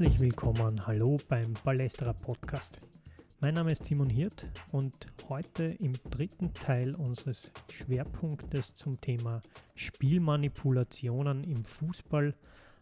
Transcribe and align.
Herzlich 0.00 0.20
willkommen, 0.20 0.86
hallo 0.86 1.18
beim 1.28 1.52
Ballestra 1.62 2.14
Podcast. 2.14 2.78
Mein 3.42 3.52
Name 3.52 3.72
ist 3.72 3.84
Simon 3.84 4.08
Hirt 4.08 4.48
und 4.72 4.94
heute 5.28 5.64
im 5.64 5.92
dritten 6.08 6.54
Teil 6.54 6.94
unseres 6.94 7.52
Schwerpunktes 7.70 8.74
zum 8.74 8.98
Thema 9.02 9.42
Spielmanipulationen 9.74 11.44
im 11.44 11.66
Fußball 11.66 12.34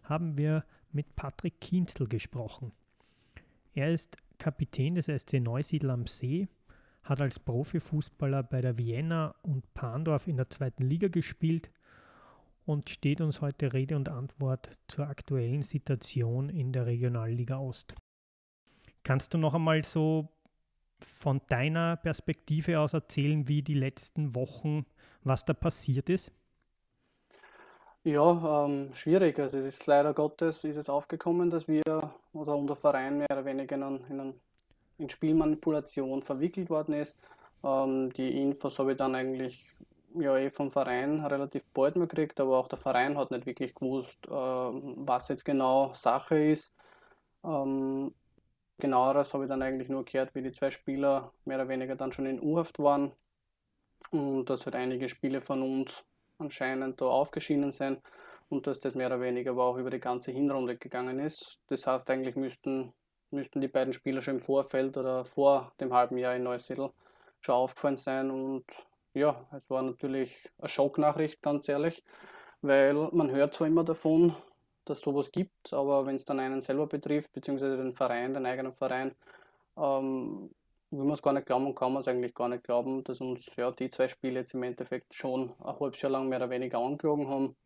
haben 0.05 0.39
wir 0.39 0.65
mit 0.93 1.17
Patrick 1.17 1.61
Kienzel 1.61 2.07
gesprochen. 2.07 2.71
Er 3.75 3.93
ist 3.93 4.17
Kapitän 4.39 4.95
des 4.95 5.07
SC 5.07 5.41
Neusiedl 5.41 5.91
am 5.91 6.07
See, 6.07 6.47
hat 7.03 7.21
als 7.21 7.41
Profifußballer 7.41 8.45
bei 8.45 8.61
der 8.61 8.79
Vienna 8.79 9.35
und 9.43 9.75
Pandorf 9.75 10.29
in 10.29 10.37
der 10.37 10.51
zweiten 10.51 10.85
Liga 10.85 11.09
gespielt 11.09 11.69
und 12.69 12.91
steht 12.91 13.23
uns 13.23 13.41
heute 13.41 13.73
Rede 13.73 13.97
und 13.97 14.11
Antwort 14.11 14.71
zur 14.89 15.07
aktuellen 15.09 15.63
Situation 15.63 16.51
in 16.51 16.71
der 16.71 16.85
Regionalliga 16.85 17.59
Ost. 17.59 17.95
Kannst 19.05 19.33
du 19.33 19.39
noch 19.39 19.55
einmal 19.55 19.85
so 19.85 20.29
von 21.01 21.41
deiner 21.49 21.97
Perspektive 21.97 22.79
aus 22.81 22.93
erzählen, 22.93 23.49
wie 23.49 23.63
die 23.63 23.75
letzten 23.75 24.35
Wochen, 24.35 24.85
was 25.25 25.47
da 25.47 25.55
passiert 25.55 26.11
ist? 26.11 26.31
Ja, 28.05 28.67
ähm, 28.67 28.93
schwierig. 28.93 29.39
Also 29.39 29.59
es 29.59 29.65
ist 29.65 29.87
leider 29.87 30.13
Gottes 30.13 30.63
ist 30.65 30.77
es 30.77 30.91
aufgekommen, 30.91 31.49
dass 31.49 31.69
wir 31.69 32.13
oder 32.35 32.55
unser 32.55 32.77
Verein 32.77 33.17
mehr 33.17 33.29
oder 33.31 33.47
weniger 33.47 33.77
in, 33.77 34.05
in, 34.11 34.35
in 34.99 35.09
Spielmanipulation 35.09 36.23
verwickelt 36.23 36.69
worden 36.69 36.95
ist. 36.95 37.19
Ähm, 37.65 38.13
die 38.13 38.43
Infos 38.43 38.79
habe 38.79 38.93
ich 38.93 38.99
dann 38.99 39.15
eigentlich 39.15 39.75
ja 40.15 40.37
eh 40.37 40.51
vom 40.51 40.71
Verein 40.71 41.25
relativ 41.25 41.65
bald 41.75 41.97
mal 41.97 42.07
gekriegt, 42.07 42.41
aber 42.41 42.59
auch 42.59 42.69
der 42.69 42.79
Verein 42.79 43.19
hat 43.19 43.31
nicht 43.31 43.47
wirklich 43.47 43.75
gewusst, 43.75 44.19
äh, 44.27 44.31
was 44.31 45.29
jetzt 45.29 45.45
genau 45.45 45.93
Sache 45.95 46.39
ist. 46.39 46.75
Ähm, 47.45 48.15
genaueres 48.79 49.35
habe 49.35 49.45
ich 49.45 49.49
dann 49.49 49.63
eigentlich 49.63 49.89
nur 49.89 50.05
gehört, 50.05 50.35
wie 50.35 50.43
die 50.43 50.53
zwei 50.53 50.71
Spieler 50.71 51.33
mehr 51.45 51.59
oder 51.59 51.69
weniger 51.69 51.97
dann 51.97 52.13
schon 52.13 52.27
in 52.27 52.41
U-Haft 52.41 52.79
waren 52.79 53.13
und 54.11 54.47
dass 54.51 54.65
halt 54.65 54.77
einige 54.77 55.09
Spiele 55.09 55.41
von 55.41 55.63
uns 55.63 56.05
anscheinend 56.39 57.01
da 57.01 57.07
aufgeschieden 57.07 57.73
sind 57.73 58.01
und 58.49 58.67
dass 58.67 58.81
das 58.81 58.95
mehr 58.95 59.09
oder 59.09 59.21
weniger 59.21 59.51
aber 59.51 59.65
auch 59.65 59.77
über 59.77 59.91
die 59.91 60.01
ganze 60.01 60.31
Hinrunde 60.31 60.77
gegangen 60.77 61.19
ist. 61.19 61.59
Das 61.69 61.87
heißt, 61.87 62.09
eigentlich 62.11 62.37
müssten, 62.37 62.93
müssten 63.31 63.61
die 63.61 63.69
beiden 63.69 63.93
Spieler 63.93 64.23
schon 64.23 64.37
im 64.37 64.41
Vorfeld 64.41 64.97
oder 64.97 65.25
vor 65.25 65.73
dem 65.81 65.93
halben 65.93 66.17
Jahr 66.17 66.37
in 66.37 66.45
Neusiedl 66.45 66.91
schon 67.41 67.55
aufgefallen 67.55 67.97
sein 67.97 68.31
und 68.31 68.65
ja, 69.15 69.47
es 69.53 69.69
war 69.71 69.83
natürlich 69.83 70.51
eine 70.59 70.69
Schocknachricht, 70.69 71.43
ganz 71.43 71.69
ehrlich, 71.69 72.05
weil 72.61 72.95
man 73.13 73.31
hört 73.31 73.55
zwar 73.55 73.67
immer 73.67 73.85
davon, 73.85 74.35
dass 74.85 75.01
sowas 75.01 75.31
gibt, 75.33 75.73
aber 75.73 76.07
wenn 76.07 76.17
es 76.17 76.25
dann 76.25 76.41
einen 76.41 76.61
selber 76.61 76.87
betrifft, 76.87 77.33
beziehungsweise 77.33 77.77
den 77.77 77.95
Verein, 77.95 78.35
den 78.35 78.47
eigenen 78.47 78.75
Verein, 78.75 79.15
ähm, 79.77 80.51
will 80.91 81.05
man 81.05 81.15
es 81.15 81.23
gar 81.23 81.33
nicht 81.33 81.47
glauben 81.47 81.67
und 81.67 81.75
kann 81.75 81.93
man 81.93 82.01
es 82.01 82.09
eigentlich 82.09 82.35
gar 82.35 82.49
nicht 82.49 82.65
glauben, 82.65 83.05
dass 83.05 83.21
uns 83.21 83.47
ja, 83.57 83.71
die 83.71 83.91
zwei 83.91 84.09
Spiele 84.09 84.41
jetzt 84.41 84.55
im 84.55 84.63
Endeffekt 84.63 85.15
schon 85.15 85.53
ein 85.61 85.79
halbes 85.81 86.01
Jahr 86.01 86.13
lang 86.13 86.29
mehr 86.29 86.39
oder 86.39 86.51
weniger 86.51 86.79
angelogen 86.79 87.29
haben 87.29 87.57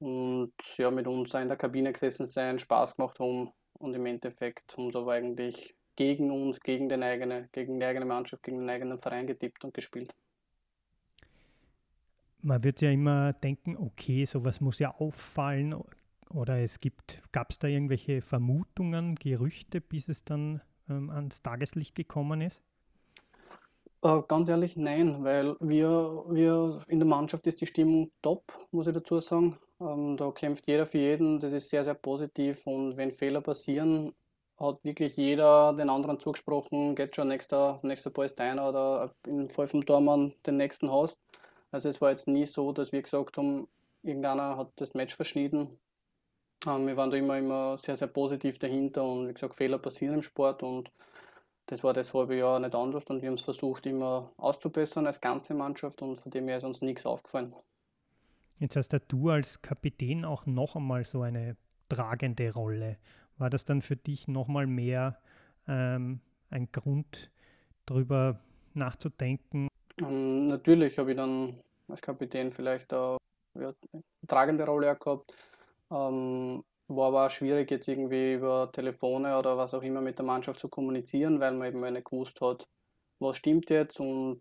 und 0.00 0.52
ja, 0.76 0.90
mit 0.90 1.06
uns 1.06 1.34
in 1.34 1.48
der 1.48 1.56
Kabine 1.56 1.92
gesessen 1.92 2.26
sein, 2.26 2.58
Spaß 2.58 2.96
gemacht 2.96 3.18
haben 3.20 3.52
und 3.74 3.94
im 3.94 4.06
Endeffekt 4.06 4.76
haben 4.76 4.90
sie 4.90 4.98
aber 4.98 5.12
eigentlich 5.12 5.74
gegen 5.96 6.30
uns, 6.30 6.60
gegen, 6.60 6.88
den 6.88 7.02
eigene, 7.02 7.48
gegen 7.52 7.78
die 7.78 7.86
eigene 7.86 8.06
Mannschaft, 8.06 8.42
gegen 8.42 8.60
den 8.60 8.70
eigenen 8.70 9.00
Verein 9.00 9.26
getippt 9.26 9.64
und 9.64 9.74
gespielt 9.74 10.14
man 12.40 12.64
wird 12.64 12.80
ja 12.80 12.90
immer 12.90 13.32
denken, 13.32 13.76
okay, 13.76 14.24
sowas 14.24 14.60
muss 14.60 14.78
ja 14.78 14.94
auffallen 14.94 15.74
oder 16.30 16.58
es 16.58 16.80
gibt, 16.80 17.22
gab 17.32 17.50
es 17.50 17.58
da 17.58 17.68
irgendwelche 17.68 18.20
Vermutungen, 18.20 19.14
Gerüchte, 19.14 19.80
bis 19.80 20.08
es 20.08 20.24
dann 20.24 20.60
ähm, 20.88 21.10
ans 21.10 21.42
Tageslicht 21.42 21.94
gekommen 21.94 22.40
ist? 22.40 22.60
Äh, 24.02 24.22
ganz 24.28 24.48
ehrlich, 24.48 24.76
nein, 24.76 25.24
weil 25.24 25.56
wir, 25.60 26.24
wir 26.28 26.82
in 26.88 27.00
der 27.00 27.08
Mannschaft 27.08 27.46
ist 27.46 27.60
die 27.60 27.66
Stimmung 27.66 28.10
top, 28.22 28.44
muss 28.70 28.86
ich 28.86 28.94
dazu 28.94 29.20
sagen. 29.20 29.58
Ähm, 29.80 30.16
da 30.16 30.30
kämpft 30.30 30.66
jeder 30.66 30.86
für 30.86 30.98
jeden, 30.98 31.40
das 31.40 31.52
ist 31.52 31.70
sehr, 31.70 31.84
sehr 31.84 31.94
positiv 31.94 32.66
und 32.66 32.96
wenn 32.96 33.12
Fehler 33.12 33.40
passieren, 33.40 34.12
hat 34.58 34.82
wirklich 34.82 35.16
jeder 35.16 35.72
den 35.72 35.88
anderen 35.88 36.18
zugesprochen, 36.18 36.96
geht 36.96 37.14
schon 37.14 37.28
nächster, 37.28 37.78
nächster 37.82 38.10
Ball 38.10 38.26
ist 38.26 38.38
deiner 38.38 38.68
oder 38.68 39.12
im 39.26 39.46
Fall 39.46 39.68
vom 39.68 39.86
Tormann 39.86 40.34
den 40.46 40.56
nächsten 40.56 40.90
hast. 40.90 41.18
Also 41.70 41.88
es 41.88 42.00
war 42.00 42.10
jetzt 42.10 42.28
nie 42.28 42.46
so, 42.46 42.72
dass 42.72 42.92
wir 42.92 43.02
gesagt 43.02 43.36
haben, 43.36 43.68
irgendeiner 44.02 44.56
hat 44.56 44.72
das 44.76 44.94
Match 44.94 45.14
verschnitten. 45.14 45.78
Ähm, 46.66 46.86
wir 46.86 46.96
waren 46.96 47.10
da 47.10 47.16
immer, 47.16 47.38
immer 47.38 47.78
sehr, 47.78 47.96
sehr 47.96 48.08
positiv 48.08 48.58
dahinter 48.58 49.04
und 49.04 49.28
wie 49.28 49.34
gesagt, 49.34 49.54
Fehler 49.54 49.78
passieren 49.78 50.14
im 50.14 50.22
Sport 50.22 50.62
und 50.62 50.90
das 51.66 51.84
war 51.84 51.92
das 51.92 52.14
halbe 52.14 52.36
Jahr 52.36 52.58
nicht 52.60 52.74
anders 52.74 53.04
und 53.06 53.20
wir 53.20 53.28
haben 53.28 53.34
es 53.34 53.42
versucht 53.42 53.84
immer 53.86 54.32
auszubessern 54.38 55.06
als 55.06 55.20
ganze 55.20 55.54
Mannschaft 55.54 56.00
und 56.00 56.16
von 56.16 56.30
dem 56.30 56.48
her 56.48 56.56
ist 56.56 56.64
uns 56.64 56.80
nichts 56.80 57.04
aufgefallen. 57.04 57.54
Jetzt 58.58 58.74
hast 58.74 58.92
du 59.08 59.28
als 59.28 59.62
Kapitän 59.62 60.24
auch 60.24 60.46
noch 60.46 60.74
einmal 60.74 61.04
so 61.04 61.22
eine 61.22 61.56
tragende 61.88 62.52
Rolle. 62.52 62.96
War 63.36 63.50
das 63.50 63.64
dann 63.64 63.82
für 63.82 63.96
dich 63.96 64.26
noch 64.26 64.48
mal 64.48 64.66
mehr 64.66 65.20
ähm, 65.68 66.20
ein 66.50 66.72
Grund, 66.72 67.30
darüber 67.86 68.40
nachzudenken, 68.74 69.68
ähm, 70.02 70.48
natürlich 70.48 70.98
habe 70.98 71.10
ich 71.10 71.16
dann 71.16 71.62
als 71.88 72.00
Kapitän 72.00 72.52
vielleicht 72.52 72.92
eine, 72.92 73.16
ja, 73.54 73.72
tragende 74.26 74.64
Rolle 74.64 74.96
gehabt. 74.96 75.34
Ähm, 75.90 76.64
war 76.88 77.08
aber 77.08 77.26
auch 77.26 77.30
schwierig, 77.30 77.70
jetzt 77.70 77.88
irgendwie 77.88 78.34
über 78.34 78.70
Telefone 78.72 79.38
oder 79.38 79.56
was 79.56 79.74
auch 79.74 79.82
immer 79.82 80.00
mit 80.00 80.18
der 80.18 80.24
Mannschaft 80.24 80.60
zu 80.60 80.68
kommunizieren, 80.68 81.38
weil 81.38 81.52
man 81.52 81.68
eben 81.68 81.92
nicht 81.92 82.06
gewusst 82.06 82.40
hat, 82.40 82.66
was 83.18 83.36
stimmt 83.36 83.68
jetzt 83.70 84.00
und 84.00 84.40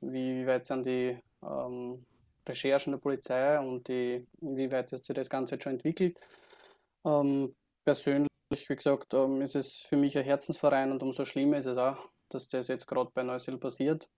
wie, 0.00 0.36
wie 0.36 0.46
weit 0.46 0.66
sind 0.66 0.86
die 0.86 1.18
ähm, 1.42 2.04
Recherchen 2.48 2.92
der 2.92 2.98
Polizei 2.98 3.58
und 3.58 3.88
die, 3.88 4.26
wie 4.40 4.70
weit 4.70 4.92
hat 4.92 5.04
sich 5.04 5.14
das 5.14 5.28
Ganze 5.28 5.54
jetzt 5.54 5.64
schon 5.64 5.74
entwickelt. 5.74 6.18
Ähm, 7.04 7.54
persönlich, 7.84 8.28
wie 8.50 8.76
gesagt, 8.76 9.12
ähm, 9.14 9.42
ist 9.42 9.54
es 9.54 9.82
für 9.82 9.96
mich 9.96 10.16
ein 10.16 10.24
Herzensverein 10.24 10.92
und 10.92 11.02
umso 11.02 11.24
schlimmer 11.24 11.58
ist 11.58 11.66
es 11.66 11.76
auch, 11.76 12.10
dass 12.30 12.48
das 12.48 12.68
jetzt 12.68 12.86
gerade 12.86 13.10
bei 13.12 13.22
Neusiedl 13.22 13.58
passiert. 13.58 14.08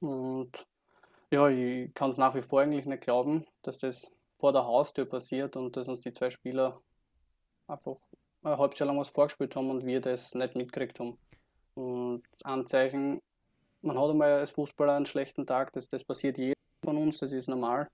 Und 0.00 0.66
ja, 1.30 1.48
ich 1.48 1.92
kann 1.94 2.10
es 2.10 2.18
nach 2.18 2.34
wie 2.34 2.42
vor 2.42 2.60
eigentlich 2.60 2.86
nicht 2.86 3.02
glauben, 3.02 3.46
dass 3.62 3.78
das 3.78 4.10
vor 4.38 4.52
der 4.52 4.64
Haustür 4.64 5.04
passiert 5.04 5.56
und 5.56 5.76
dass 5.76 5.88
uns 5.88 6.00
die 6.00 6.12
zwei 6.12 6.30
Spieler 6.30 6.80
einfach 7.66 7.96
ein 8.42 8.56
halbes 8.56 8.78
Jahr 8.78 8.86
lang 8.86 8.98
was 8.98 9.10
vorgespielt 9.10 9.54
haben 9.56 9.70
und 9.70 9.84
wir 9.84 10.00
das 10.00 10.34
nicht 10.34 10.54
mitgekriegt 10.54 11.00
haben. 11.00 11.18
Und 11.74 12.22
Anzeichen, 12.44 13.20
man 13.82 13.98
hat 13.98 14.10
einmal 14.10 14.32
als 14.32 14.52
Fußballer 14.52 14.94
einen 14.94 15.06
schlechten 15.06 15.46
Tag, 15.46 15.72
das, 15.72 15.88
das 15.88 16.04
passiert 16.04 16.38
jedem 16.38 16.54
von 16.84 16.96
uns, 16.96 17.18
das 17.18 17.32
ist 17.32 17.48
normal. 17.48 17.88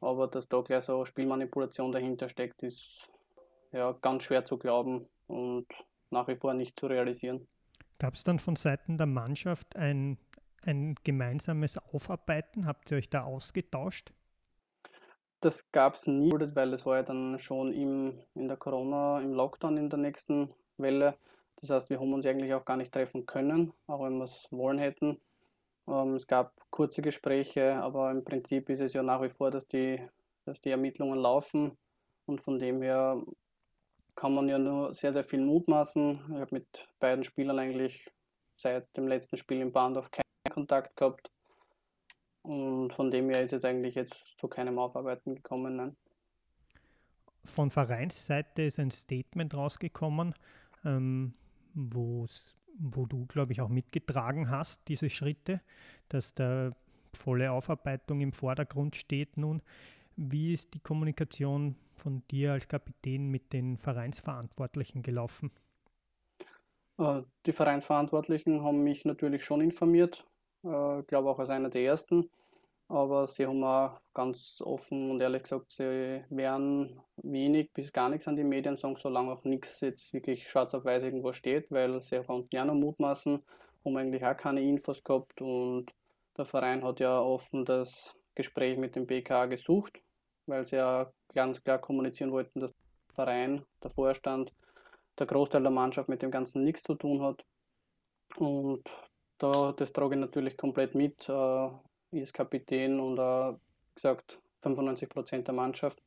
Aber 0.00 0.26
dass 0.26 0.48
da 0.48 0.60
gleich 0.60 0.84
so 0.84 1.04
Spielmanipulation 1.04 1.92
dahinter 1.92 2.28
steckt, 2.28 2.62
ist 2.62 3.10
ja 3.72 3.92
ganz 3.92 4.24
schwer 4.24 4.44
zu 4.44 4.58
glauben 4.58 5.06
und 5.26 5.66
nach 6.10 6.26
wie 6.28 6.36
vor 6.36 6.54
nicht 6.54 6.78
zu 6.78 6.86
realisieren. 6.86 7.46
Gab 7.98 8.14
es 8.14 8.24
dann 8.24 8.38
von 8.38 8.56
Seiten 8.56 8.96
der 8.96 9.06
Mannschaft 9.06 9.76
ein 9.76 10.18
ein 10.66 10.94
gemeinsames 11.04 11.78
Aufarbeiten? 11.78 12.66
Habt 12.66 12.90
ihr 12.90 12.98
euch 12.98 13.10
da 13.10 13.24
ausgetauscht? 13.24 14.12
Das 15.40 15.72
gab 15.72 15.94
es 15.94 16.06
nie, 16.06 16.32
weil 16.54 16.72
es 16.74 16.84
war 16.84 16.96
ja 16.96 17.02
dann 17.02 17.38
schon 17.38 17.72
im, 17.72 18.18
in 18.34 18.48
der 18.48 18.58
Corona, 18.58 19.20
im 19.20 19.32
Lockdown 19.32 19.78
in 19.78 19.88
der 19.88 19.98
nächsten 19.98 20.54
Welle. 20.76 21.16
Das 21.56 21.70
heißt, 21.70 21.90
wir 21.90 21.98
haben 21.98 22.12
uns 22.12 22.26
eigentlich 22.26 22.52
auch 22.54 22.64
gar 22.64 22.76
nicht 22.76 22.92
treffen 22.92 23.26
können, 23.26 23.72
auch 23.86 24.02
wenn 24.04 24.18
wir 24.18 24.24
es 24.24 24.48
wollen 24.50 24.78
hätten. 24.78 25.18
Ähm, 25.88 26.14
es 26.14 26.26
gab 26.26 26.52
kurze 26.70 27.02
Gespräche, 27.02 27.76
aber 27.76 28.10
im 28.10 28.24
Prinzip 28.24 28.68
ist 28.70 28.80
es 28.80 28.92
ja 28.92 29.02
nach 29.02 29.22
wie 29.22 29.30
vor, 29.30 29.50
dass 29.50 29.66
die, 29.66 30.00
dass 30.44 30.60
die 30.60 30.70
Ermittlungen 30.70 31.18
laufen 31.18 31.76
und 32.26 32.40
von 32.40 32.58
dem 32.58 32.82
her 32.82 33.22
kann 34.14 34.34
man 34.34 34.48
ja 34.48 34.58
nur 34.58 34.94
sehr, 34.94 35.12
sehr 35.12 35.24
viel 35.24 35.40
mutmaßen. 35.40 36.20
Ich 36.34 36.40
habe 36.40 36.54
mit 36.54 36.88
beiden 36.98 37.24
Spielern 37.24 37.58
eigentlich 37.58 38.10
seit 38.56 38.94
dem 38.96 39.08
letzten 39.08 39.36
Spiel 39.36 39.60
in 39.60 39.72
Bahndorf 39.72 40.10
keinen 40.10 40.29
Kontakt 40.48 40.96
gehabt. 40.96 41.30
Und 42.42 42.92
von 42.92 43.10
dem 43.10 43.28
her 43.30 43.42
ist 43.42 43.52
es 43.52 43.64
eigentlich 43.64 43.94
jetzt 43.94 44.38
zu 44.38 44.48
keinem 44.48 44.78
Aufarbeiten 44.78 45.34
gekommen. 45.34 45.76
Nein. 45.76 45.96
Von 47.44 47.70
Vereinsseite 47.70 48.62
ist 48.62 48.78
ein 48.78 48.90
Statement 48.90 49.54
rausgekommen, 49.54 50.34
ähm, 50.84 51.34
wo 51.74 52.26
du, 52.78 53.26
glaube 53.26 53.52
ich, 53.52 53.60
auch 53.60 53.68
mitgetragen 53.68 54.50
hast, 54.50 54.88
diese 54.88 55.10
Schritte, 55.10 55.60
dass 56.08 56.34
da 56.34 56.72
volle 57.14 57.52
Aufarbeitung 57.52 58.20
im 58.20 58.32
Vordergrund 58.32 58.96
steht 58.96 59.36
nun. 59.36 59.62
Wie 60.16 60.52
ist 60.52 60.74
die 60.74 60.80
Kommunikation 60.80 61.76
von 61.96 62.22
dir 62.30 62.52
als 62.52 62.68
Kapitän 62.68 63.30
mit 63.30 63.52
den 63.52 63.78
Vereinsverantwortlichen 63.78 65.02
gelaufen? 65.02 65.50
Äh, 66.98 67.22
die 67.46 67.52
Vereinsverantwortlichen 67.52 68.62
haben 68.62 68.84
mich 68.84 69.04
natürlich 69.04 69.44
schon 69.44 69.60
informiert, 69.60 70.26
äh, 70.64 71.02
glaube 71.02 71.30
auch 71.30 71.38
als 71.38 71.50
einer 71.50 71.70
der 71.70 71.82
ersten. 71.82 72.30
aber 72.88 73.26
sie 73.28 73.46
haben 73.46 73.62
auch 73.62 74.00
ganz 74.14 74.60
offen 74.64 75.12
und 75.12 75.20
ehrlich 75.20 75.44
gesagt, 75.44 75.70
sie 75.70 76.24
werden 76.28 77.00
wenig 77.22 77.72
bis 77.72 77.92
gar 77.92 78.08
nichts 78.08 78.26
an 78.26 78.36
die 78.36 78.44
Medien 78.44 78.76
sagen, 78.76 78.96
solange 78.96 79.32
auch 79.32 79.44
nichts 79.44 79.80
jetzt 79.80 80.12
wirklich 80.12 80.48
schwarz 80.48 80.74
auf 80.74 80.84
weiß 80.84 81.04
irgendwo 81.04 81.32
steht, 81.32 81.70
weil 81.70 82.02
sie 82.02 82.22
konnten 82.24 82.54
ja 82.54 82.64
noch 82.64 82.74
mutmaßen, 82.74 83.42
haben 83.84 83.96
eigentlich 83.96 84.24
auch 84.26 84.36
keine 84.36 84.62
Infos 84.62 85.04
gehabt 85.04 85.40
und 85.40 85.86
der 86.36 86.46
Verein 86.46 86.82
hat 86.82 86.98
ja 87.00 87.20
offen 87.20 87.64
das 87.64 88.16
Gespräch 88.34 88.76
mit 88.76 88.96
dem 88.96 89.06
BKA 89.06 89.46
gesucht, 89.46 90.00
weil 90.46 90.64
sie 90.64 90.76
ja 90.76 91.12
ganz 91.34 91.62
klar 91.62 91.78
kommunizieren 91.78 92.32
wollten, 92.32 92.58
dass 92.58 92.72
der 92.72 93.14
Verein, 93.14 93.64
der 93.84 93.90
Vorstand, 93.90 94.52
der 95.18 95.26
Großteil 95.26 95.62
der 95.62 95.70
Mannschaft 95.70 96.08
mit 96.08 96.22
dem 96.22 96.30
Ganzen 96.32 96.64
nichts 96.64 96.82
zu 96.82 96.94
tun 96.96 97.22
hat. 97.22 97.44
Und 98.38 98.82
da, 99.40 99.72
das 99.72 99.92
trage 99.92 100.14
ich 100.14 100.20
natürlich 100.20 100.56
komplett 100.56 100.94
mit. 100.94 101.28
Äh, 101.28 101.68
ist 102.12 102.34
Kapitän 102.34 103.00
und 103.00 103.18
äh, 103.18 103.56
gesagt 103.94 104.40
95 104.62 105.08
Prozent 105.08 105.46
der 105.46 105.54
Mannschaft 105.54 106.00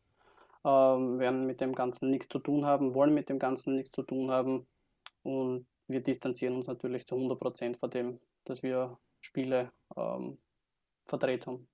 äh, 0.64 0.68
werden 0.68 1.46
mit 1.46 1.62
dem 1.62 1.74
Ganzen 1.74 2.10
nichts 2.10 2.28
zu 2.30 2.40
tun 2.40 2.66
haben, 2.66 2.94
wollen 2.96 3.14
mit 3.14 3.30
dem 3.30 3.40
Ganzen 3.40 3.76
nichts 3.76 3.92
zu 3.92 4.04
tun 4.04 4.32
haben 4.32 4.66
und 5.24 5.66
wir 5.88 6.02
distanzieren 6.02 6.56
uns 6.56 6.68
natürlich 6.68 7.08
zu 7.08 7.16
100 7.16 7.40
Prozent 7.40 7.78
von 7.78 7.90
dem, 7.90 8.20
dass 8.46 8.64
wir 8.64 8.98
Spiele 9.22 9.72
ähm, 9.96 10.38
verdreht 11.06 11.48
haben. 11.48 11.68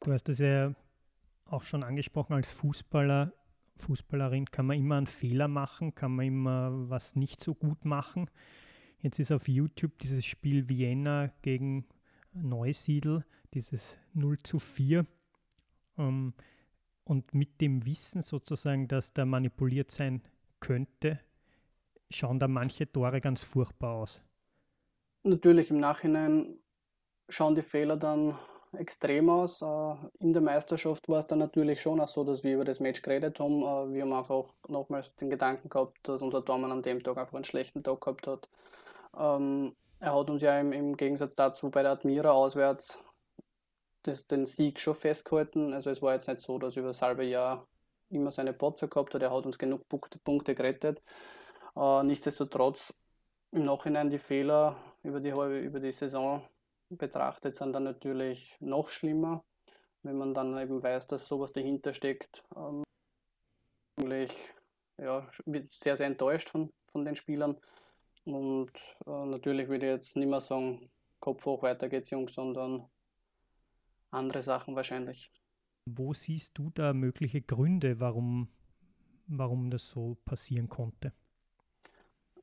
Du 0.00 0.12
hast 0.12 0.28
es 0.28 0.38
ja 0.38 0.74
auch 1.46 1.62
schon 1.62 1.82
angesprochen, 1.82 2.34
als 2.34 2.50
Fußballer, 2.50 3.32
Fußballerin 3.76 4.46
kann 4.50 4.66
man 4.66 4.78
immer 4.78 4.96
einen 4.96 5.06
Fehler 5.06 5.48
machen, 5.48 5.94
kann 5.94 6.14
man 6.14 6.26
immer 6.26 6.70
was 6.90 7.16
nicht 7.16 7.42
so 7.42 7.54
gut 7.54 7.84
machen. 7.84 8.30
Jetzt 9.02 9.18
ist 9.18 9.32
auf 9.32 9.48
YouTube 9.48 9.98
dieses 9.98 10.24
Spiel 10.26 10.68
Vienna 10.68 11.30
gegen 11.40 11.86
Neusiedl, 12.32 13.24
dieses 13.54 13.96
0 14.12 14.38
zu 14.40 14.58
4. 14.58 15.06
Ähm, 15.98 16.34
und 17.04 17.34
mit 17.34 17.60
dem 17.60 17.86
Wissen 17.86 18.20
sozusagen, 18.20 18.88
dass 18.88 19.12
da 19.12 19.24
manipuliert 19.24 19.90
sein 19.90 20.22
könnte, 20.60 21.18
schauen 22.10 22.38
da 22.38 22.46
manche 22.46 22.90
Tore 22.92 23.20
ganz 23.20 23.42
furchtbar 23.42 23.94
aus. 23.94 24.20
Natürlich 25.22 25.70
im 25.70 25.78
Nachhinein 25.78 26.58
schauen 27.28 27.54
die 27.54 27.62
Fehler 27.62 27.96
dann 27.96 28.38
extrem 28.76 29.30
aus. 29.30 29.62
Äh, 29.62 29.94
in 30.18 30.32
der 30.32 30.42
Meisterschaft 30.42 31.08
war 31.08 31.20
es 31.20 31.26
dann 31.26 31.38
natürlich 31.38 31.80
schon 31.80 32.00
auch 32.00 32.08
so, 32.08 32.22
dass 32.22 32.44
wir 32.44 32.54
über 32.54 32.64
das 32.64 32.80
Match 32.80 33.02
geredet 33.02 33.40
haben. 33.40 33.62
Äh, 33.62 33.94
wir 33.94 34.02
haben 34.02 34.12
einfach 34.12 34.52
nochmals 34.68 35.16
den 35.16 35.30
Gedanken 35.30 35.68
gehabt, 35.68 35.96
dass 36.02 36.22
unser 36.22 36.44
Tormann 36.44 36.70
an 36.70 36.82
dem 36.82 37.02
Tag 37.02 37.16
einfach 37.16 37.34
einen 37.34 37.44
schlechten 37.44 37.82
Tag 37.82 38.00
gehabt 38.02 38.26
hat. 38.26 38.48
Ähm, 39.16 39.74
er 39.98 40.14
hat 40.14 40.30
uns 40.30 40.42
ja 40.42 40.58
im, 40.58 40.72
im 40.72 40.96
Gegensatz 40.96 41.36
dazu 41.36 41.70
bei 41.70 41.82
der 41.82 41.92
Admira 41.92 42.30
auswärts 42.30 42.98
das, 44.02 44.26
den 44.26 44.46
Sieg 44.46 44.80
schon 44.80 44.94
festgehalten. 44.94 45.74
Also 45.74 45.90
es 45.90 46.02
war 46.02 46.14
jetzt 46.14 46.28
nicht 46.28 46.40
so, 46.40 46.58
dass 46.58 46.76
über 46.76 46.88
das 46.88 47.02
halbe 47.02 47.24
Jahr 47.24 47.66
immer 48.08 48.30
seine 48.30 48.52
Potzer 48.52 48.88
gehabt 48.88 49.14
hat. 49.14 49.22
Er 49.22 49.32
hat 49.32 49.46
uns 49.46 49.58
genug 49.58 49.88
Punkte, 49.88 50.18
Punkte 50.18 50.54
gerettet. 50.54 51.02
Äh, 51.76 52.02
nichtsdestotrotz 52.04 52.94
im 53.52 53.64
Nachhinein 53.64 54.10
die 54.10 54.18
Fehler 54.18 54.76
über 55.02 55.20
die, 55.20 55.30
über 55.30 55.80
die 55.80 55.92
Saison 55.92 56.42
betrachtet 56.88 57.54
sind 57.54 57.72
dann 57.72 57.84
natürlich 57.84 58.56
noch 58.60 58.90
schlimmer, 58.90 59.44
wenn 60.02 60.16
man 60.16 60.34
dann 60.34 60.58
eben 60.58 60.82
weiß, 60.82 61.06
dass 61.06 61.26
sowas 61.26 61.52
dahinter 61.52 61.92
steckt. 61.92 62.44
Ähm, 62.56 62.82
eigentlich 63.96 64.32
ja, 64.98 65.28
sehr, 65.70 65.96
sehr 65.96 66.06
enttäuscht 66.06 66.50
von, 66.50 66.72
von 66.90 67.04
den 67.04 67.16
Spielern. 67.16 67.56
Und 68.24 68.70
äh, 69.06 69.26
natürlich 69.26 69.68
würde 69.68 69.86
ich 69.86 69.92
jetzt 69.92 70.16
nicht 70.16 70.28
mehr 70.28 70.40
sagen, 70.40 70.90
Kopf 71.20 71.44
hoch, 71.46 71.62
weiter 71.62 71.88
geht's, 71.88 72.10
Jungs, 72.10 72.34
sondern 72.34 72.86
andere 74.10 74.42
Sachen 74.42 74.74
wahrscheinlich. 74.74 75.30
Wo 75.86 76.12
siehst 76.12 76.56
du 76.58 76.70
da 76.70 76.92
mögliche 76.92 77.40
Gründe, 77.42 78.00
warum, 78.00 78.48
warum 79.26 79.70
das 79.70 79.88
so 79.88 80.16
passieren 80.24 80.68
konnte? 80.68 81.12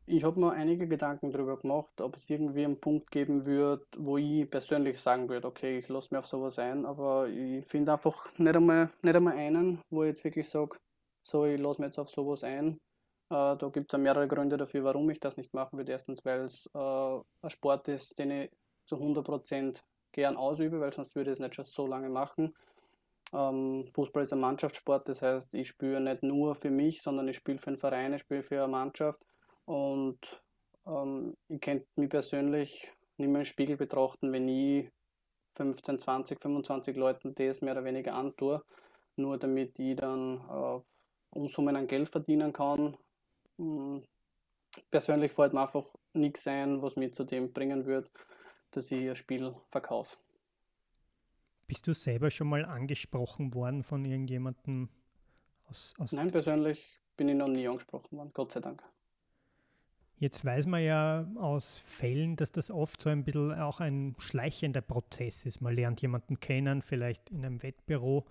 Ich 0.10 0.24
habe 0.24 0.40
mir 0.40 0.54
einige 0.54 0.88
Gedanken 0.88 1.32
darüber 1.32 1.58
gemacht, 1.60 2.00
ob 2.00 2.16
es 2.16 2.30
irgendwie 2.30 2.64
einen 2.64 2.80
Punkt 2.80 3.12
geben 3.12 3.46
wird, 3.46 3.86
wo 3.98 4.18
ich 4.18 4.50
persönlich 4.50 5.02
sagen 5.02 5.28
würde, 5.28 5.46
okay, 5.48 5.80
ich 5.80 5.90
lasse 5.90 6.14
mir 6.14 6.20
auf 6.20 6.28
sowas 6.28 6.58
ein, 6.60 6.86
aber 6.86 7.28
ich 7.28 7.66
finde 7.66 7.92
einfach 7.92 8.32
nicht 8.38 8.56
einmal, 8.56 8.90
nicht 9.02 9.16
einmal 9.16 9.36
einen, 9.36 9.82
wo 9.90 10.04
ich 10.04 10.10
jetzt 10.10 10.24
wirklich 10.24 10.48
sage, 10.48 10.78
so, 11.24 11.46
ich 11.46 11.60
lasse 11.60 11.82
mir 11.82 11.88
jetzt 11.88 12.00
auf 12.00 12.10
sowas 12.10 12.44
ein. 12.46 12.80
Äh, 13.30 13.58
da 13.58 13.70
gibt 13.72 13.94
es 13.94 14.00
mehrere 14.00 14.28
Gründe 14.28 14.58
dafür, 14.58 14.84
warum 14.84 15.10
ich 15.10 15.20
das 15.20 15.38
nicht 15.38 15.54
machen 15.54 15.78
würde. 15.78 15.92
Erstens, 15.92 16.24
weil 16.26 16.42
es 16.42 16.70
äh, 16.74 16.80
ein 16.80 17.50
Sport 17.50 17.88
ist, 17.88 18.18
den 18.20 18.32
ich 18.32 18.52
zu 18.86 18.96
100% 18.96 19.82
gern 20.14 20.38
ausübe, 20.38 20.80
weil 20.80 20.94
sonst 20.94 21.16
würde 21.16 21.32
ich 21.32 21.34
es 21.34 21.40
nicht 21.40 21.56
schon 21.56 21.66
so 21.66 21.88
lange 21.88 22.10
machen. 22.10 22.56
Ähm, 23.34 23.86
Fußball 23.94 24.24
ist 24.24 24.32
ein 24.32 24.40
Mannschaftssport, 24.40 25.10
das 25.10 25.22
heißt, 25.22 25.54
ich 25.54 25.68
spiele 25.68 26.00
nicht 26.00 26.24
nur 26.24 26.56
für 26.56 26.70
mich, 26.72 27.02
sondern 27.02 27.28
ich 27.28 27.36
spiele 27.36 27.58
für 27.58 27.68
einen 27.68 27.78
Verein, 27.78 28.14
ich 28.14 28.22
spiele 28.22 28.42
für 28.42 28.64
eine 28.64 28.72
Mannschaft. 28.72 29.26
Und 29.66 30.42
ähm, 30.86 31.36
ich 31.50 31.60
könnte 31.60 31.86
mich 31.96 32.10
persönlich 32.10 32.92
nicht 33.18 33.30
mehr 33.30 33.42
im 33.42 33.46
Spiegel 33.46 33.76
betrachten, 33.76 34.32
wenn 34.32 34.48
ich 34.48 34.90
15, 35.58 36.00
20, 36.00 36.42
25 36.42 36.96
Leuten 36.96 37.36
das 37.36 37.62
mehr 37.62 37.74
oder 37.74 37.84
weniger 37.84 38.14
antue, 38.14 38.64
nur 39.18 39.38
damit 39.38 39.78
ich 39.80 39.96
dann 39.96 40.38
äh, 40.50 40.80
Unsummen 41.32 41.76
an 41.76 41.88
Geld 41.88 42.08
verdienen 42.08 42.54
kann. 42.54 42.96
Hm, 43.58 44.04
persönlich 44.92 45.32
fällt 45.32 45.54
mir 45.54 45.62
einfach 45.62 45.94
nichts 46.14 46.48
ein, 46.48 46.82
was 46.82 46.96
mich 46.96 47.14
zu 47.14 47.24
dem 47.24 47.54
bringen 47.54 47.86
würde, 47.86 48.10
dass 48.72 48.92
ich 48.92 49.10
ein 49.10 49.16
Spiel 49.16 49.56
verkaufe. 49.70 50.18
Bist 51.68 51.86
du 51.88 51.94
selber 51.94 52.32
schon 52.32 52.48
mal 52.48 52.64
angesprochen 52.64 53.54
worden 53.54 53.84
von 53.84 54.06
irgendjemandem 54.06 54.90
aus, 55.66 55.94
aus 55.98 56.14
Nein, 56.14 56.32
persönlich 56.32 57.00
bin 57.18 57.28
ich 57.28 57.36
noch 57.36 57.48
nie 57.50 57.68
angesprochen 57.68 58.18
worden, 58.18 58.32
Gott 58.34 58.54
sei 58.54 58.62
Dank. 58.62 58.84
Jetzt 60.20 60.44
weiß 60.44 60.66
man 60.66 60.84
ja 60.84 61.28
aus 61.36 61.78
Fällen, 61.78 62.38
dass 62.38 62.52
das 62.52 62.72
oft 62.72 63.02
so 63.02 63.10
ein 63.10 63.24
bisschen 63.24 63.54
auch 63.54 63.80
ein 63.80 64.16
schleichender 64.18 64.82
Prozess 64.82 65.46
ist. 65.46 65.62
Man 65.62 65.76
lernt 65.76 66.02
jemanden 66.02 66.40
kennen, 66.40 66.82
vielleicht 66.82 67.30
in 67.30 67.46
einem 67.46 67.62
Wettbüro 67.62 68.26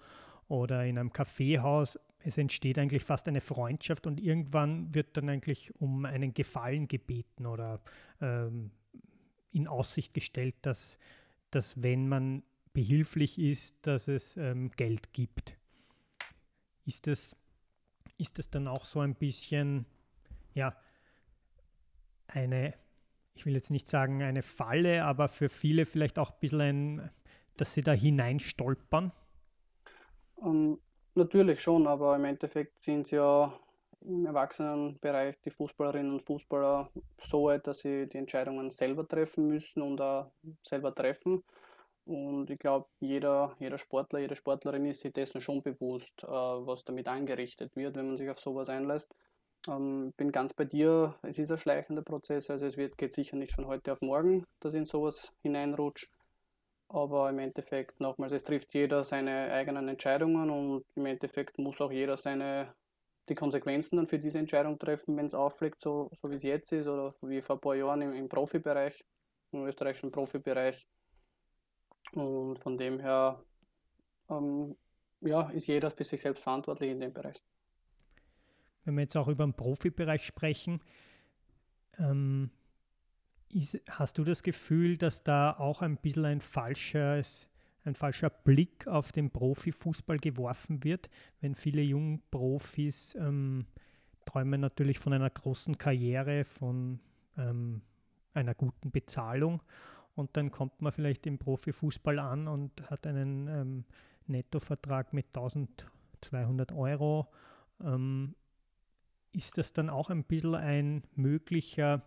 oder 0.49 0.84
in 0.84 0.99
einem 0.99 1.12
Kaffeehaus. 1.12 1.99
Es 2.26 2.38
entsteht 2.38 2.76
eigentlich 2.76 3.05
fast 3.05 3.28
eine 3.28 3.40
Freundschaft 3.40 4.05
und 4.05 4.21
irgendwann 4.21 4.92
wird 4.92 5.16
dann 5.16 5.28
eigentlich 5.28 5.73
um 5.76 6.04
einen 6.04 6.35
Gefallen 6.35 6.88
gebeten 6.88 7.47
oder 7.47 7.80
ähm, 8.21 8.73
in 9.52 9.68
Aussicht 9.68 10.12
gestellt, 10.12 10.56
dass, 10.62 10.99
dass 11.52 11.80
wenn 11.80 12.09
man 12.09 12.42
behilflich 12.73 13.38
ist, 13.38 13.87
dass 13.87 14.09
es 14.09 14.37
ähm, 14.38 14.73
Geld 14.73 15.12
gibt. 15.12 15.56
Ist 16.85 17.06
das, 17.06 17.37
ist 18.18 18.40
das 18.40 18.50
dann 18.50 18.66
auch 18.66 18.87
so 18.87 18.99
ein 18.99 19.14
bisschen, 19.14 19.87
ja, 20.52 20.76
eine, 22.26 22.75
ich 23.35 23.47
will 23.47 23.54
jetzt 23.54 23.71
nicht 23.71 23.87
sagen 23.87 24.25
eine 24.25 24.42
Falle, 24.42 25.04
aber 25.04 25.28
für 25.28 25.49
viele 25.49 25.87
vielleicht 25.87 26.18
auch 26.18 26.33
ein 26.33 26.40
bisschen 26.40 26.61
ein, 26.61 27.11
dass 27.56 27.73
sie 27.73 27.83
da 27.83 27.92
hineinstolpern? 27.92 29.12
Um, 30.35 30.56
ähm, 30.73 30.78
natürlich 31.16 31.61
schon, 31.61 31.87
aber 31.87 32.16
im 32.16 32.25
Endeffekt 32.25 32.82
sind 32.82 33.06
sie 33.08 33.16
ja 33.16 33.52
im 34.02 34.26
Erwachsenenbereich 34.26 35.40
die 35.40 35.50
Fußballerinnen 35.50 36.12
und 36.12 36.23
Fußballer 36.23 36.90
so 37.20 37.44
weit, 37.44 37.66
dass 37.66 37.80
sie 37.80 38.08
die 38.08 38.18
Entscheidungen 38.18 38.70
selber 38.70 39.06
treffen 39.06 39.49
müssen 39.49 39.82
und 39.82 40.00
auch 40.00 40.30
selber 40.62 40.94
treffen. 40.94 41.42
Und 42.04 42.50
ich 42.50 42.58
glaube, 42.61 42.87
jeder, 43.00 43.56
jeder 43.58 43.78
Sportler, 43.78 44.20
jede 44.20 44.37
Sportlerin 44.37 44.87
ist 44.87 45.00
sich 45.00 45.12
dessen 45.12 45.40
schon 45.40 45.62
bewusst, 45.62 46.23
äh, 46.23 46.26
was 46.28 46.85
damit 46.85 47.08
angerichtet 47.08 47.75
wird, 47.75 47.96
wenn 47.96 48.06
man 48.06 48.16
sich 48.16 48.30
auf 48.30 48.38
sowas 48.38 48.68
einlässt. 48.68 49.12
Ähm, 49.66 50.12
bin 50.16 50.30
ganz 50.30 50.54
bei 50.54 50.64
dir, 50.64 51.16
es 51.23 51.38
ist 51.38 51.50
ein 51.50 51.58
schleichender 51.58 52.02
Prozess, 52.02 52.49
also 52.49 52.64
es 52.64 52.76
wird, 52.76 52.96
geht 52.96 53.12
sicher 53.12 53.37
nicht 53.37 53.54
von 53.54 53.66
heute 53.66 53.92
auf 53.92 54.00
morgen, 54.02 54.46
dass 54.61 54.75
ich 54.75 54.78
in 54.78 54.85
sowas 54.85 55.32
hineinrutscht. 55.42 56.15
Aber 56.88 57.28
im 57.31 57.38
Endeffekt 57.38 58.00
nochmals, 58.00 58.33
es 58.33 58.45
trifft 58.45 58.73
jeder 58.73 59.02
seine 59.02 59.52
eigenen 59.52 59.88
Entscheidungen 59.88 60.50
und 60.50 60.85
im 60.95 61.07
Endeffekt 61.07 61.59
muss 61.59 61.81
auch 61.81 61.90
jeder 61.90 62.16
seine 62.16 62.75
die 63.28 63.35
Konsequenzen 63.35 63.97
dann 63.97 64.07
für 64.07 64.21
diese 64.21 64.38
Entscheidung 64.38 64.78
treffen, 64.78 65.16
wenn 65.16 65.26
es 65.26 65.35
auffliegt, 65.35 65.81
so, 65.81 66.11
so 66.23 66.31
wie 66.31 66.37
es 66.37 66.45
jetzt 66.45 66.71
ist 66.71 66.87
oder 66.87 67.12
wie 67.23 67.43
vor 67.43 67.57
ein 67.57 67.61
paar 67.61 67.75
Jahren 67.75 68.02
im, 68.02 68.12
im 68.12 68.28
Profibereich, 68.28 69.05
im 69.50 69.64
österreichischen 69.64 70.12
Profibereich. 70.12 70.87
Und 72.14 72.61
von 72.61 72.78
dem 72.78 73.00
her 73.00 73.43
ähm, 74.31 74.76
ja, 75.23 75.50
ist 75.50 75.66
jeder 75.66 75.90
für 75.90 76.05
sich 76.05 76.21
selbst 76.21 76.45
verantwortlich 76.45 76.90
in 76.93 77.00
dem 77.00 77.12
Bereich 77.12 77.43
wenn 78.87 78.95
wir 78.95 79.02
jetzt 79.02 79.16
auch 79.16 79.28
über 79.28 79.45
den 79.45 79.52
Profibereich 79.52 80.25
sprechen, 80.25 80.81
ähm, 81.99 82.50
ist, 83.48 83.80
hast 83.90 84.18
du 84.18 84.24
das 84.24 84.42
Gefühl, 84.42 84.96
dass 84.96 85.22
da 85.22 85.52
auch 85.52 85.82
ein 85.82 85.96
bisschen 85.96 86.24
ein 86.24 86.40
falsches, 86.40 87.48
ein 87.84 87.94
falscher 87.94 88.30
Blick 88.30 88.86
auf 88.86 89.12
den 89.12 89.30
Profifußball 89.30 90.18
geworfen 90.18 90.84
wird, 90.84 91.08
wenn 91.40 91.54
viele 91.54 91.82
junge 91.82 92.20
Profis 92.30 93.14
ähm, 93.14 93.66
träumen 94.24 94.60
natürlich 94.60 94.98
von 94.98 95.12
einer 95.12 95.30
großen 95.30 95.78
Karriere, 95.78 96.44
von 96.44 97.00
ähm, 97.38 97.82
einer 98.34 98.54
guten 98.54 98.90
Bezahlung 98.90 99.62
und 100.16 100.36
dann 100.36 100.50
kommt 100.50 100.80
man 100.80 100.92
vielleicht 100.92 101.26
im 101.26 101.38
Profifußball 101.38 102.18
an 102.18 102.48
und 102.48 102.90
hat 102.90 103.06
einen 103.06 103.48
ähm, 103.48 103.84
Nettovertrag 104.26 105.12
mit 105.12 105.26
1200 105.28 106.72
Euro. 106.72 107.28
Ähm, 107.82 108.34
ist 109.32 109.58
das 109.58 109.74
dann 109.74 109.90
auch 109.90 110.08
ein 110.08 110.24
bisschen 110.24 110.54
ein 110.54 111.02
möglicher 111.14 112.02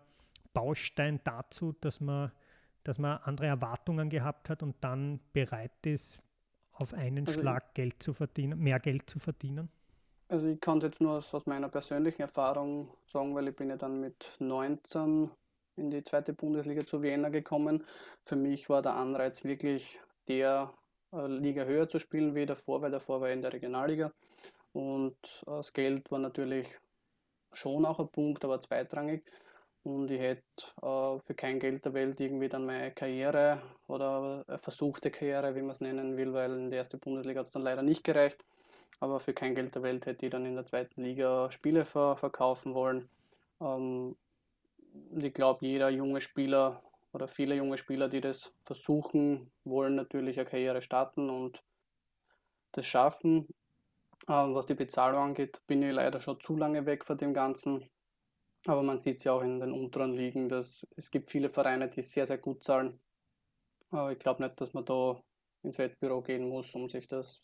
Baustein 0.60 1.22
dazu, 1.24 1.74
dass 1.80 2.02
man, 2.02 2.32
dass 2.84 2.98
man 2.98 3.18
andere 3.20 3.48
Erwartungen 3.48 4.10
gehabt 4.10 4.50
hat 4.50 4.62
und 4.62 4.76
dann 4.82 5.22
bereit 5.32 5.86
ist, 5.86 6.20
auf 6.74 6.94
einen 6.94 7.26
also 7.26 7.40
Schlag 7.40 7.74
Geld 7.74 8.04
zu 8.04 8.14
verdienen, 8.14 8.60
mehr 8.60 8.80
Geld 8.80 9.10
zu 9.10 9.20
verdienen? 9.20 9.70
Also 10.28 10.48
ich 10.48 10.60
kann 10.60 10.80
es 10.80 10.84
jetzt 10.84 11.02
nur 11.02 11.14
aus, 11.14 11.34
aus, 11.34 11.46
meiner 11.46 11.70
persönlichen 11.70 12.22
Erfahrung 12.22 12.90
sagen, 13.08 13.34
weil 13.36 13.48
ich 13.48 13.56
bin 13.56 13.70
ja 13.70 13.78
dann 13.78 14.02
mit 14.02 14.36
19 14.40 15.32
in 15.78 15.92
die 15.92 16.04
zweite 16.04 16.34
Bundesliga 16.34 16.86
zu 16.86 17.02
Vienna 17.02 17.30
gekommen. 17.30 17.86
Für 18.22 18.36
mich 18.36 18.70
war 18.70 18.82
der 18.82 18.96
Anreiz 18.96 19.46
wirklich 19.46 20.00
der 20.28 20.74
äh, 21.14 21.26
Liga 21.26 21.64
höher 21.64 21.88
zu 21.88 22.00
spielen 22.00 22.36
wie 22.36 22.46
davor, 22.46 22.82
weil 22.82 22.92
davor 22.92 23.22
war 23.22 23.30
ich 23.30 23.34
in 23.34 23.42
der 23.42 23.54
Regionalliga. 23.54 24.12
Und 24.74 25.16
äh, 25.48 25.52
das 25.52 25.72
Geld 25.72 26.12
war 26.12 26.20
natürlich 26.20 26.68
schon 27.54 27.86
auch 27.86 28.00
ein 28.00 28.10
Punkt, 28.10 28.44
aber 28.44 28.62
zweitrangig. 28.62 29.24
Und 29.84 30.12
ich 30.12 30.20
hätte 30.20 30.44
äh, 30.82 31.20
für 31.26 31.34
kein 31.36 31.60
Geld 31.60 31.86
der 31.86 31.94
Welt 31.94 32.20
irgendwie 32.20 32.50
dann 32.50 32.66
meine 32.66 32.92
Karriere 32.92 33.62
oder 33.88 34.44
versuchte 34.62 35.10
Karriere, 35.10 35.56
wie 35.56 35.62
man 35.62 35.72
es 35.72 35.82
nennen 35.82 36.18
will, 36.18 36.34
weil 36.34 36.52
in 36.52 36.70
der 36.70 36.80
ersten 36.80 37.00
Bundesliga 37.00 37.40
hat 37.40 37.48
es 37.48 37.54
dann 37.54 37.64
leider 37.64 37.82
nicht 37.82 38.04
gereicht. 38.04 38.46
Aber 39.00 39.20
für 39.20 39.34
kein 39.34 39.56
Geld 39.56 39.76
der 39.76 39.84
Welt 39.84 40.06
hätte 40.06 40.26
ich 40.26 40.32
dann 40.32 40.46
in 40.46 40.56
der 40.56 40.66
zweiten 40.66 41.02
Liga 41.02 41.50
Spiele 41.52 41.86
ver 41.86 42.18
verkaufen 42.18 42.74
wollen. 42.74 43.10
Ähm, 43.62 44.18
ich 45.18 45.34
glaube, 45.34 45.66
jeder 45.66 45.90
junge 45.90 46.22
Spieler 46.22 46.84
oder 47.14 47.28
viele 47.28 47.56
junge 47.56 47.78
Spieler, 47.78 48.10
die 48.10 48.22
das 48.22 48.54
versuchen, 48.64 49.52
wollen 49.64 49.96
natürlich 49.96 50.40
eine 50.40 50.50
Karriere 50.50 50.82
starten 50.82 51.30
und 51.30 51.64
das 52.74 52.86
schaffen. 52.86 53.48
Ähm, 54.28 54.54
was 54.54 54.66
die 54.66 54.76
Bezahlung 54.76 55.22
angeht, 55.22 55.62
bin 55.68 55.82
ich 55.82 55.94
leider 55.94 56.22
schon 56.22 56.40
zu 56.42 56.58
lange 56.58 56.86
weg 56.86 57.06
von 57.06 57.18
dem 57.18 57.34
Ganzen. 57.34 57.90
Aber 58.66 58.84
man 58.84 58.98
sieht 58.98 59.18
es 59.18 59.24
ja 59.24 59.34
auch 59.34 59.42
in 59.42 59.60
den 59.60 59.72
unteren 59.72 60.14
Ligen, 60.14 60.50
dass 60.50 60.86
es 60.96 61.10
gibt 61.10 61.32
viele 61.32 61.50
Vereine, 61.50 61.88
die 61.90 62.04
sehr, 62.04 62.26
sehr 62.26 62.38
gut 62.38 62.64
zahlen. 62.64 63.00
Aber 63.92 64.12
ich 64.12 64.20
glaube 64.20 64.44
nicht, 64.44 64.60
dass 64.60 64.74
man 64.74 64.86
da 64.86 65.22
ins 65.64 65.78
Wettbüro 65.78 66.22
gehen 66.22 66.48
muss, 66.48 66.74
um 66.76 66.90
sich 66.90 67.08
das, 67.08 67.42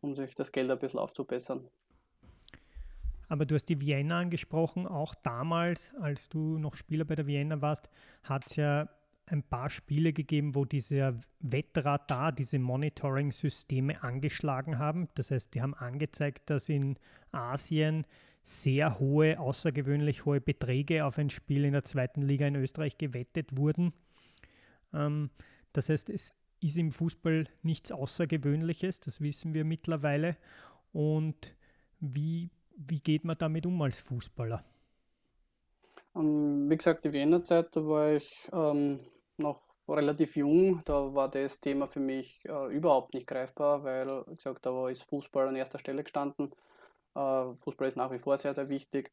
um 0.00 0.14
sich 0.14 0.34
das 0.34 0.50
Geld 0.50 0.70
ein 0.70 0.78
bisschen 0.78 0.98
aufzubessern. 0.98 1.68
Aber 3.28 3.46
du 3.46 3.54
hast 3.54 3.66
die 3.66 3.80
Vienna 3.80 4.18
angesprochen. 4.18 4.88
Auch 4.88 5.14
damals, 5.14 5.94
als 6.00 6.28
du 6.28 6.58
noch 6.58 6.74
Spieler 6.74 7.04
bei 7.04 7.14
der 7.14 7.26
Vienna 7.26 7.62
warst, 7.62 7.88
hat 8.24 8.46
es 8.46 8.56
ja 8.56 8.88
ein 9.26 9.44
paar 9.44 9.70
Spiele 9.70 10.12
gegeben, 10.12 10.56
wo 10.56 10.64
dieser 10.64 11.20
Wettradar, 11.38 12.32
diese 12.32 12.58
Monitoring-Systeme 12.58 14.02
angeschlagen 14.02 14.78
haben. 14.78 15.08
Das 15.14 15.30
heißt, 15.30 15.54
die 15.54 15.62
haben 15.62 15.74
angezeigt, 15.74 16.50
dass 16.50 16.68
in 16.68 16.98
Asien 17.30 18.04
sehr 18.42 18.98
hohe, 18.98 19.38
außergewöhnlich 19.38 20.24
hohe 20.24 20.40
Beträge 20.40 21.04
auf 21.04 21.18
ein 21.18 21.30
Spiel 21.30 21.64
in 21.64 21.72
der 21.72 21.84
zweiten 21.84 22.22
Liga 22.22 22.46
in 22.46 22.56
Österreich 22.56 22.98
gewettet 22.98 23.56
wurden. 23.56 23.92
Ähm, 24.92 25.30
das 25.72 25.88
heißt, 25.88 26.10
es 26.10 26.34
ist 26.60 26.76
im 26.76 26.90
Fußball 26.90 27.46
nichts 27.62 27.92
Außergewöhnliches, 27.92 29.00
das 29.00 29.20
wissen 29.20 29.54
wir 29.54 29.64
mittlerweile. 29.64 30.36
Und 30.92 31.54
wie 32.00 32.50
wie 32.88 33.00
geht 33.00 33.24
man 33.24 33.36
damit 33.38 33.66
um 33.66 33.80
als 33.82 34.00
Fußballer? 34.00 34.64
Ähm, 36.16 36.68
wie 36.68 36.76
gesagt, 36.76 37.04
die 37.04 37.12
Wiener 37.12 37.42
Zeit, 37.42 37.76
da 37.76 37.86
war 37.86 38.12
ich 38.12 38.48
ähm, 38.52 38.98
noch 39.36 39.60
relativ 39.88 40.36
jung. 40.36 40.82
Da 40.84 41.14
war 41.14 41.30
das 41.30 41.60
Thema 41.60 41.86
für 41.86 42.00
mich 42.00 42.44
äh, 42.48 42.72
überhaupt 42.72 43.14
nicht 43.14 43.26
greifbar, 43.26 43.84
weil, 43.84 44.08
wie 44.26 44.36
gesagt, 44.36 44.64
da 44.66 44.88
ist 44.88 45.08
Fußball 45.08 45.48
an 45.48 45.56
erster 45.56 45.78
Stelle 45.78 46.02
gestanden. 46.02 46.50
Äh, 47.14 47.54
Fußball 47.54 47.88
ist 47.88 47.96
nach 47.96 48.10
wie 48.10 48.18
vor 48.18 48.36
sehr, 48.36 48.54
sehr 48.54 48.68
wichtig. 48.68 49.10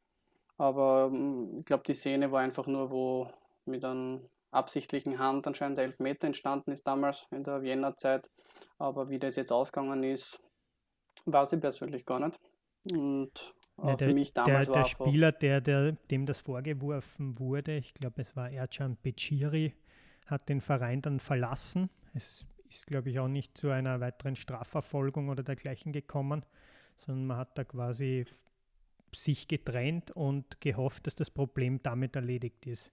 Aber 0.58 1.10
ähm, 1.12 1.58
ich 1.60 1.66
glaube, 1.66 1.84
die 1.86 1.94
Szene 1.94 2.32
war 2.32 2.42
einfach 2.42 2.68
nur, 2.68 2.90
wo 2.90 3.30
mit 3.66 3.84
einer 3.84 4.22
absichtlichen 4.52 5.20
Hand 5.20 5.46
anscheinend 5.46 5.78
der 5.78 5.86
Elfmeter 5.86 6.28
entstanden 6.28 6.72
ist 6.72 6.88
damals 6.88 7.28
in 7.32 7.44
der 7.44 7.62
Wiener 7.62 7.96
Zeit. 7.96 8.30
Aber 8.78 9.10
wie 9.10 9.20
das 9.20 9.36
jetzt 9.36 9.52
ausgegangen 9.52 10.04
ist, 10.04 10.40
weiß 11.26 11.54
ich 11.54 11.62
persönlich 11.62 12.06
gar 12.06 12.20
nicht. 12.20 12.40
Und 12.92 13.54
ja, 13.84 13.96
der, 13.96 14.08
für 14.08 14.14
mich 14.14 14.34
damals 14.34 14.68
der, 14.68 14.76
der 14.76 14.86
Spieler, 14.86 15.32
der, 15.32 15.62
der, 15.62 15.92
dem 15.92 16.26
das 16.26 16.40
vorgeworfen 16.40 17.38
wurde, 17.40 17.78
ich 17.78 17.94
glaube, 17.94 18.22
es 18.22 18.36
war 18.36 18.50
Ercan 18.50 18.98
Beciri, 19.02 19.74
hat 20.28 20.50
den 20.50 20.62
Verein 20.62 21.02
dann 21.02 21.20
verlassen. 21.20 21.90
Es 22.14 22.46
ist, 22.70 22.88
glaube 22.88 23.10
ich, 23.10 23.20
auch 23.20 23.28
nicht 23.28 23.58
zu 23.58 23.70
einer 23.70 24.00
weiteren 24.00 24.36
Strafverfolgung 24.36 25.30
oder 25.30 25.44
dergleichen 25.44 25.92
gekommen, 25.92 26.46
sondern 26.98 27.28
man 27.28 27.38
hat 27.38 27.58
da 27.58 27.64
quasi 27.64 28.26
sich 29.16 29.48
getrennt 29.48 30.12
und 30.12 30.60
gehofft, 30.62 31.08
dass 31.08 31.16
das 31.16 31.30
Problem 31.30 31.82
damit 31.82 32.16
erledigt 32.16 32.66
ist. 32.68 32.92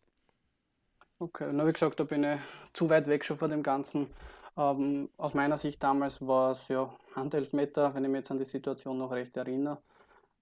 Okay, 1.19 1.51
na 1.53 1.67
wie 1.67 1.73
gesagt, 1.73 2.01
da 2.01 2.05
bin 2.05 2.25
ich 2.25 2.41
zu 2.73 2.89
weit 2.91 3.07
weg 3.07 3.25
schon 3.25 3.37
von 3.37 3.51
dem 3.51 3.63
Ganzen. 3.63 4.09
Ähm, 4.57 5.11
aus 5.17 5.35
meiner 5.35 5.59
Sicht 5.59 5.83
damals 5.83 6.21
war 6.21 6.53
es 6.53 6.69
ja 6.69 6.89
Handelfmeter, 7.15 7.95
wenn 7.95 8.05
ich 8.05 8.11
mich 8.11 8.19
jetzt 8.19 8.31
an 8.31 8.39
die 8.39 8.45
Situation 8.45 8.99
noch 8.99 9.11
recht 9.11 9.37
erinnere. 9.37 9.83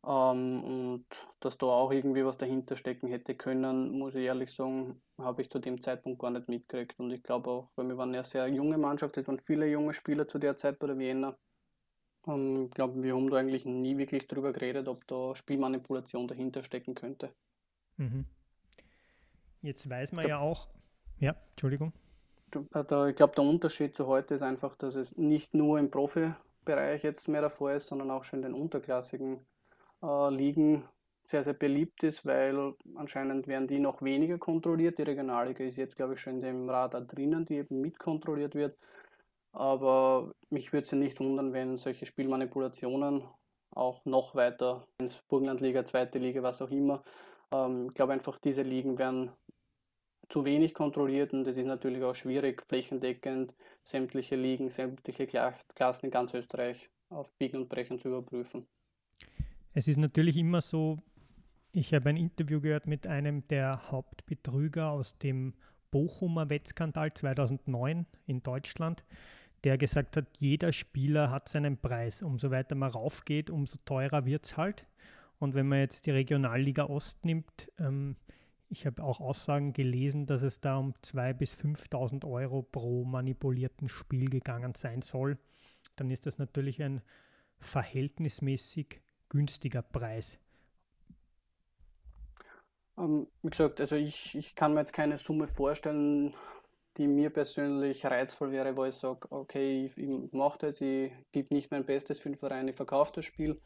Ähm, 0.04 0.64
und 0.64 1.06
dass 1.40 1.56
da 1.58 1.66
auch 1.66 1.92
irgendwie 1.92 2.24
was 2.24 2.38
dahinter 2.38 2.76
stecken 2.76 3.08
hätte 3.08 3.34
können, 3.34 3.98
muss 3.98 4.14
ich 4.14 4.24
ehrlich 4.24 4.52
sagen, 4.52 5.00
habe 5.18 5.42
ich 5.42 5.50
zu 5.50 5.58
dem 5.60 5.80
Zeitpunkt 5.80 6.20
gar 6.20 6.30
nicht 6.30 6.48
mitgekriegt. 6.48 6.98
Und 6.98 7.10
ich 7.12 7.22
glaube 7.22 7.50
auch, 7.50 7.70
weil 7.76 7.88
wir 7.88 7.96
waren 7.96 8.12
ja 8.14 8.24
sehr 8.24 8.48
junge 8.48 8.78
Mannschaft, 8.78 9.16
es 9.16 9.28
waren 9.28 9.38
viele 9.38 9.66
junge 9.68 9.92
Spieler 9.92 10.26
zu 10.28 10.38
der 10.38 10.56
Zeit 10.56 10.78
bei 10.78 10.88
der 10.88 10.98
Vienna. 10.98 11.36
Und 12.24 12.66
ich 12.66 12.70
glaube, 12.70 13.02
wir 13.02 13.14
haben 13.16 13.30
da 13.30 13.38
eigentlich 13.38 13.64
nie 13.64 13.98
wirklich 13.98 14.28
drüber 14.28 14.52
geredet, 14.52 14.88
ob 14.88 15.06
da 15.08 15.34
Spielmanipulation 15.34 16.28
dahinter 16.28 16.62
stecken 16.62 16.94
könnte. 16.94 17.32
Mhm. 17.96 18.26
Jetzt 19.60 19.88
weiß 19.88 20.12
man 20.12 20.26
glaub, 20.26 20.30
ja 20.30 20.38
auch, 20.38 20.68
ja, 21.18 21.36
Entschuldigung. 21.50 21.92
Also 22.72 23.06
ich 23.06 23.16
glaube, 23.16 23.34
der 23.34 23.44
Unterschied 23.44 23.96
zu 23.96 24.06
heute 24.06 24.34
ist 24.34 24.42
einfach, 24.42 24.76
dass 24.76 24.94
es 24.94 25.16
nicht 25.16 25.54
nur 25.54 25.78
im 25.78 25.90
Profibereich 25.90 27.02
jetzt 27.02 27.28
mehr 27.28 27.40
der 27.40 27.50
Fall 27.50 27.76
ist, 27.76 27.88
sondern 27.88 28.10
auch 28.10 28.24
schon 28.24 28.40
in 28.40 28.52
den 28.52 28.54
unterklassigen 28.54 29.40
äh, 30.02 30.30
Ligen 30.30 30.84
sehr, 31.24 31.44
sehr 31.44 31.54
beliebt 31.54 32.02
ist, 32.02 32.26
weil 32.26 32.74
anscheinend 32.96 33.46
werden 33.46 33.68
die 33.68 33.78
noch 33.78 34.02
weniger 34.02 34.38
kontrolliert. 34.38 34.98
Die 34.98 35.02
Regionalliga 35.02 35.64
ist 35.64 35.76
jetzt, 35.76 35.96
glaube 35.96 36.14
ich, 36.14 36.20
schon 36.20 36.34
in 36.34 36.40
dem 36.40 36.68
Radar 36.68 37.02
drinnen, 37.02 37.44
die 37.46 37.56
eben 37.56 37.80
mitkontrolliert 37.80 38.54
wird. 38.54 38.76
Aber 39.52 40.34
mich 40.50 40.72
würde 40.72 40.84
es 40.84 40.90
ja 40.90 40.98
nicht 40.98 41.20
wundern, 41.20 41.52
wenn 41.52 41.76
solche 41.76 42.06
Spielmanipulationen 42.06 43.22
auch 43.70 44.04
noch 44.04 44.34
weiter 44.34 44.86
ins 44.98 45.16
Burgenlandliga, 45.28 45.84
zweite 45.84 46.18
Liga, 46.18 46.42
was 46.42 46.62
auch 46.62 46.70
immer. 46.70 47.02
Ähm, 47.52 47.86
ich 47.88 47.94
glaube 47.94 48.12
einfach, 48.12 48.38
diese 48.38 48.62
Ligen 48.62 48.98
werden 48.98 49.30
zu 50.28 50.44
wenig 50.44 50.72
kontrolliert 50.72 51.32
und 51.34 51.46
es 51.46 51.56
ist 51.56 51.66
natürlich 51.66 52.02
auch 52.02 52.14
schwierig, 52.14 52.62
flächendeckend 52.66 53.54
sämtliche 53.82 54.36
Ligen, 54.36 54.70
sämtliche 54.70 55.26
Klassen 55.26 56.06
in 56.06 56.10
ganz 56.10 56.32
Österreich 56.32 56.90
auf 57.10 57.30
Biegen 57.34 57.62
und 57.62 57.68
Brechen 57.68 57.98
zu 57.98 58.08
überprüfen. 58.08 58.66
Es 59.74 59.88
ist 59.88 59.98
natürlich 59.98 60.36
immer 60.36 60.62
so, 60.62 60.98
ich 61.72 61.92
habe 61.92 62.08
ein 62.08 62.16
Interview 62.16 62.60
gehört 62.60 62.86
mit 62.86 63.06
einem 63.06 63.46
der 63.48 63.90
Hauptbetrüger 63.90 64.90
aus 64.90 65.18
dem 65.18 65.54
Bochumer 65.90 66.48
Wettskandal 66.48 67.12
2009 67.12 68.06
in 68.26 68.42
Deutschland, 68.42 69.04
der 69.64 69.78
gesagt 69.78 70.16
hat, 70.16 70.26
jeder 70.38 70.72
Spieler 70.72 71.30
hat 71.30 71.48
seinen 71.48 71.76
Preis. 71.76 72.22
Umso 72.22 72.50
weiter 72.50 72.74
man 72.74 72.90
raufgeht, 72.90 73.50
umso 73.50 73.78
teurer 73.84 74.24
wird 74.24 74.44
es 74.44 74.56
halt. 74.56 74.88
Und 75.38 75.54
wenn 75.54 75.68
man 75.68 75.78
jetzt 75.78 76.06
die 76.06 76.10
Regionalliga 76.10 76.84
Ost 76.84 77.24
nimmt, 77.24 77.70
ähm, 77.78 78.16
ich 78.68 78.86
habe 78.86 79.02
auch 79.02 79.20
Aussagen 79.20 79.72
gelesen, 79.72 80.26
dass 80.26 80.42
es 80.42 80.60
da 80.60 80.78
um 80.78 80.94
2.000 81.04 81.34
bis 81.34 81.54
5.000 81.54 82.24
Euro 82.24 82.62
pro 82.62 83.04
manipulierten 83.04 83.88
Spiel 83.88 84.30
gegangen 84.30 84.74
sein 84.74 85.02
soll. 85.02 85.38
Dann 85.96 86.10
ist 86.10 86.26
das 86.26 86.38
natürlich 86.38 86.82
ein 86.82 87.02
verhältnismäßig 87.58 89.00
günstiger 89.28 89.82
Preis? 89.82 90.38
Ähm, 92.98 93.26
wie 93.42 93.50
gesagt, 93.50 93.80
also 93.80 93.96
ich, 93.96 94.36
ich 94.36 94.54
kann 94.54 94.74
mir 94.74 94.80
jetzt 94.80 94.92
keine 94.92 95.18
Summe 95.18 95.46
vorstellen, 95.46 96.34
die 96.96 97.08
mir 97.08 97.30
persönlich 97.30 98.04
reizvoll 98.04 98.52
wäre, 98.52 98.76
wo 98.76 98.84
ich 98.84 98.94
sage, 98.96 99.26
okay, 99.30 99.86
ich, 99.86 99.96
ich 99.96 100.32
mache 100.32 100.58
das, 100.58 100.80
ich 100.80 101.12
gebe 101.32 101.54
nicht 101.54 101.70
mein 101.70 101.86
Bestes 101.86 102.18
für 102.20 102.28
den 102.28 102.38
Verein, 102.38 102.68
ich 102.68 102.76
verkaufe 102.76 103.12
das 103.14 103.24
Spiel. 103.24 103.60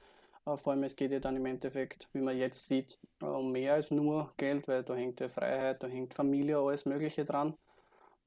Vor 0.45 0.73
allem, 0.73 0.85
es 0.85 0.95
geht 0.95 1.11
ja 1.11 1.19
dann 1.19 1.35
im 1.35 1.47
Endeffekt, 1.47 2.09
wie 2.13 2.21
man 2.21 2.37
jetzt 2.39 2.69
sieht, 2.69 2.99
um 3.21 3.51
mehr 3.51 3.75
als 3.75 3.91
nur 3.91 4.33
Geld, 4.37 4.69
weil 4.69 4.85
da 4.85 4.95
hängt 4.95 5.19
ja 5.19 5.29
Freiheit, 5.29 5.83
da 5.83 5.89
hängt 5.89 6.15
Familie, 6.15 6.59
alles 6.59 6.85
Mögliche 6.85 7.25
dran. 7.25 7.57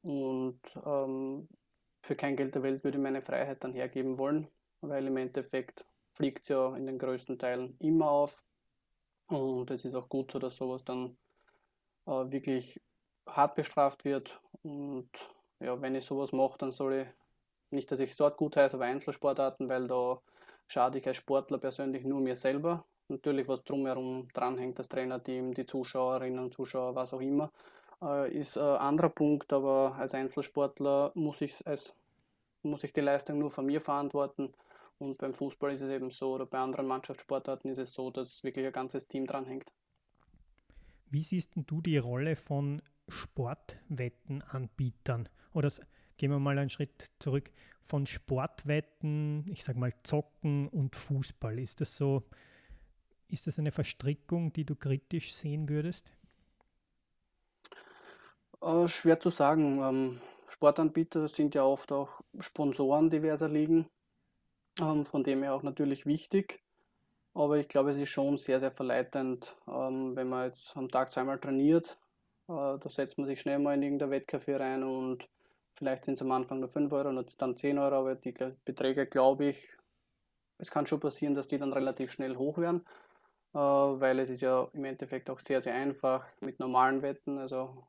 Und 0.02 0.60
ähm, 0.86 1.48
für 2.02 2.16
kein 2.16 2.36
Geld 2.36 2.56
der 2.56 2.64
Welt 2.64 2.84
würde 2.84 2.98
ich 2.98 3.04
meine 3.04 3.22
Freiheit 3.22 3.64
dann 3.64 3.74
hergeben 3.74 4.20
wollen, 4.20 4.50
weil 4.82 5.08
im 5.08 5.16
Endeffekt 5.16 5.86
fliegt 6.14 6.44
es 6.44 6.50
ja 6.50 6.76
in 6.76 6.86
den 6.86 7.00
größten 7.00 7.40
Teilen 7.40 7.78
immer 7.80 8.12
auf. 8.12 8.44
Und 9.28 9.72
es 9.72 9.86
ist 9.86 9.96
auch 9.96 10.10
gut 10.10 10.32
so, 10.34 10.40
dass 10.40 10.56
sowas 10.56 10.84
dann 10.84 11.18
äh, 12.06 12.12
wirklich 12.12 12.82
hart 13.36 13.56
bestraft 13.56 14.06
wird. 14.06 14.42
Und 14.64 15.10
ja, 15.60 15.82
wenn 15.82 15.96
ich 15.96 16.06
sowas 16.06 16.32
mache, 16.32 16.58
dann 16.58 16.72
soll 16.72 16.94
ich 16.94 17.08
nicht, 17.72 17.92
dass 17.92 18.00
ich 18.00 18.12
es 18.12 18.18
dort 18.18 18.38
gut 18.38 18.56
heiße, 18.56 18.76
aber 18.76 18.86
Einzelsportarten, 18.86 19.70
weil 19.70 19.88
da 19.88 20.20
schade 20.68 20.98
ich 20.98 21.08
als 21.08 21.18
Sportler 21.18 21.58
persönlich 21.58 22.04
nur 22.04 22.22
mir 22.22 22.36
selber. 22.36 22.86
Natürlich, 23.08 23.48
was 23.48 23.64
drumherum 23.64 24.28
dranhängt, 24.34 24.78
das 24.78 24.88
Trainerteam, 24.88 25.54
die 25.54 25.66
Zuschauerinnen 25.66 26.40
und 26.40 26.54
Zuschauer, 26.54 26.96
was 26.96 27.14
auch 27.14 27.22
immer, 27.22 27.52
äh, 28.02 28.32
ist 28.32 28.58
ein 28.58 28.78
anderer 28.78 29.10
Punkt, 29.10 29.52
aber 29.52 29.96
als 29.96 30.14
Einzelsportler 30.14 31.12
muss 31.16 31.42
ich, 31.42 31.66
als, 31.66 31.96
muss 32.62 32.84
ich 32.84 32.94
die 32.94 33.02
Leistung 33.02 33.40
nur 33.40 33.50
von 33.50 33.66
mir 33.66 33.82
verantworten. 33.82 34.54
Und 35.00 35.18
beim 35.18 35.34
Fußball 35.34 35.72
ist 35.72 35.82
es 35.82 35.90
eben 35.90 36.12
so, 36.12 36.34
oder 36.34 36.46
bei 36.46 36.60
anderen 36.60 36.86
Mannschaftssportarten 36.86 37.72
ist 37.72 37.78
es 37.78 37.94
so, 37.94 38.12
dass 38.12 38.44
wirklich 38.44 38.66
ein 38.66 38.74
ganzes 38.74 39.08
Team 39.08 39.26
dranhängt. 39.26 39.72
Wie 41.10 41.24
siehst 41.24 41.54
du 41.56 41.82
die 41.82 41.98
Rolle 41.98 42.36
von 42.36 42.82
Sportwettenanbietern? 43.10 45.30
Oder 45.54 45.72
gehen 46.18 46.32
wir 46.32 46.40
mal 46.40 46.58
einen 46.58 46.70
Schritt 46.70 47.12
zurück 47.20 47.52
von 47.82 48.06
Sportwetten, 48.06 49.46
ich 49.50 49.64
sage 49.64 49.80
mal 49.80 49.94
Zocken 50.04 50.68
und 50.68 50.96
Fußball. 50.96 51.58
Ist 51.58 51.82
das 51.82 51.96
so, 51.96 52.24
ist 53.28 53.48
das 53.48 53.58
eine 53.58 53.72
Verstrickung, 53.72 54.54
die 54.54 54.66
du 54.66 54.76
kritisch 54.76 55.34
sehen 55.34 55.70
würdest? 55.70 56.14
Äh, 58.62 58.88
schwer 58.88 59.20
zu 59.20 59.30
sagen. 59.30 59.82
Ähm, 59.82 60.22
Sportanbieter 60.50 61.28
sind 61.28 61.56
ja 61.56 61.64
oft 61.64 61.92
auch 61.92 62.22
Sponsoren 62.40 63.10
diverser 63.10 63.50
Ligen, 63.50 63.90
ähm, 64.80 65.06
von 65.06 65.24
dem 65.24 65.42
her 65.42 65.54
auch 65.54 65.64
natürlich 65.64 66.06
wichtig. 66.06 66.62
Aber 67.34 67.58
ich 67.58 67.70
glaube, 67.70 67.92
es 67.92 67.98
ist 67.98 68.10
schon 68.10 68.38
sehr, 68.38 68.60
sehr 68.60 68.72
verleitend, 68.72 69.56
ähm, 69.68 70.16
wenn 70.16 70.28
man 70.28 70.48
jetzt 70.48 70.76
am 70.76 70.90
Tag 70.90 71.12
zweimal 71.12 71.40
trainiert. 71.40 71.98
Äh, 72.50 72.80
da 72.80 72.90
setzt 72.90 73.18
man 73.20 73.28
sich 73.28 73.40
schnell 73.40 73.60
mal 73.60 73.76
in 73.76 73.84
irgendein 73.84 74.10
Wettcafé 74.10 74.60
rein 74.60 74.84
und 74.84 75.30
vielleicht 75.74 76.06
sind 76.06 76.16
es 76.16 76.22
am 76.22 76.32
Anfang 76.32 76.60
nur 76.60 76.68
5 76.68 76.92
Euro 76.92 77.10
und 77.10 77.42
dann 77.42 77.56
10 77.56 77.78
Euro, 77.78 77.96
aber 77.96 78.16
die 78.16 78.34
Beträge, 78.66 79.06
glaube 79.06 79.46
ich, 79.46 79.78
es 80.58 80.72
kann 80.72 80.88
schon 80.88 81.00
passieren, 81.00 81.36
dass 81.36 81.48
die 81.48 81.60
dann 81.60 81.72
relativ 81.72 82.12
schnell 82.12 82.36
hoch 82.36 82.58
werden, 82.58 82.84
äh, 83.54 83.60
weil 83.60 84.18
es 84.20 84.32
ist 84.32 84.42
ja 84.42 84.68
im 84.74 84.84
Endeffekt 84.84 85.30
auch 85.30 85.40
sehr, 85.40 85.62
sehr 85.62 85.76
einfach 85.76 86.26
mit 86.42 86.60
normalen 86.60 87.04
Wetten. 87.04 87.38
Also, 87.38 87.86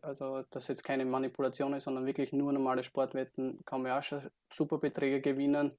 also 0.00 0.42
dass 0.50 0.68
jetzt 0.68 0.82
keine 0.82 1.04
Manipulation 1.04 1.74
ist, 1.74 1.84
sondern 1.84 2.06
wirklich 2.06 2.32
nur 2.32 2.52
normale 2.52 2.82
Sportwetten, 2.82 3.60
kann 3.66 3.82
man 3.82 3.92
auch 3.92 4.02
schon 4.02 4.30
super 4.52 4.78
Beträge 4.78 5.20
gewinnen. 5.20 5.76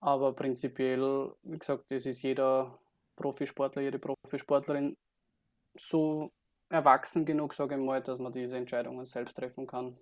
Aber 0.00 0.34
prinzipiell, 0.34 1.32
wie 1.44 1.58
gesagt, 1.58 1.84
es 1.90 2.06
ist 2.06 2.22
jeder 2.22 2.76
Profisportler, 3.14 3.82
jede 3.82 4.00
Profisportlerin 4.00 4.96
so 5.78 6.32
erwachsen 6.72 7.24
genug, 7.24 7.54
sage 7.54 7.76
ich 7.76 7.80
mal, 7.80 8.02
dass 8.02 8.18
man 8.18 8.32
diese 8.32 8.56
Entscheidungen 8.56 9.04
selbst 9.04 9.36
treffen 9.36 9.66
kann. 9.66 9.96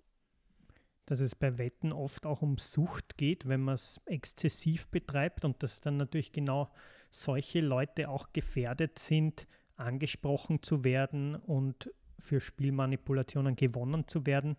Dass 1.05 1.19
es 1.19 1.35
bei 1.35 1.57
Wetten 1.57 1.91
oft 1.91 2.25
auch 2.25 2.41
um 2.41 2.57
Sucht 2.57 3.17
geht, 3.17 3.47
wenn 3.47 3.61
man 3.61 3.75
es 3.75 3.99
exzessiv 4.05 4.87
betreibt 4.87 5.43
und 5.43 5.61
dass 5.61 5.81
dann 5.81 5.97
natürlich 5.97 6.31
genau 6.31 6.69
solche 7.09 7.59
Leute 7.59 8.09
auch 8.09 8.31
gefährdet 8.31 8.99
sind, 8.99 9.47
angesprochen 9.75 10.63
zu 10.63 10.83
werden 10.83 11.35
und 11.35 11.91
für 12.19 12.39
Spielmanipulationen 12.39 13.55
gewonnen 13.55 14.07
zu 14.07 14.25
werden. 14.25 14.55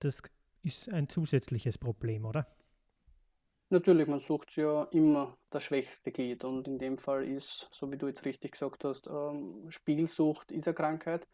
Das 0.00 0.22
ist 0.62 0.88
ein 0.92 1.08
zusätzliches 1.08 1.78
Problem, 1.78 2.24
oder? 2.24 2.46
Natürlich, 3.68 4.06
man 4.06 4.20
sucht 4.20 4.54
ja 4.56 4.84
immer 4.92 5.36
das 5.50 5.64
schwächste 5.64 6.12
Glied 6.12 6.44
und 6.44 6.68
in 6.68 6.78
dem 6.78 6.98
Fall 6.98 7.24
ist, 7.24 7.68
so 7.72 7.90
wie 7.90 7.96
du 7.96 8.06
jetzt 8.06 8.24
richtig 8.24 8.52
gesagt 8.52 8.84
hast, 8.84 9.08
ähm, 9.08 9.68
Spielsucht 9.70 10.52
ist 10.52 10.68
eine 10.68 10.74
Krankheit. 10.74 11.26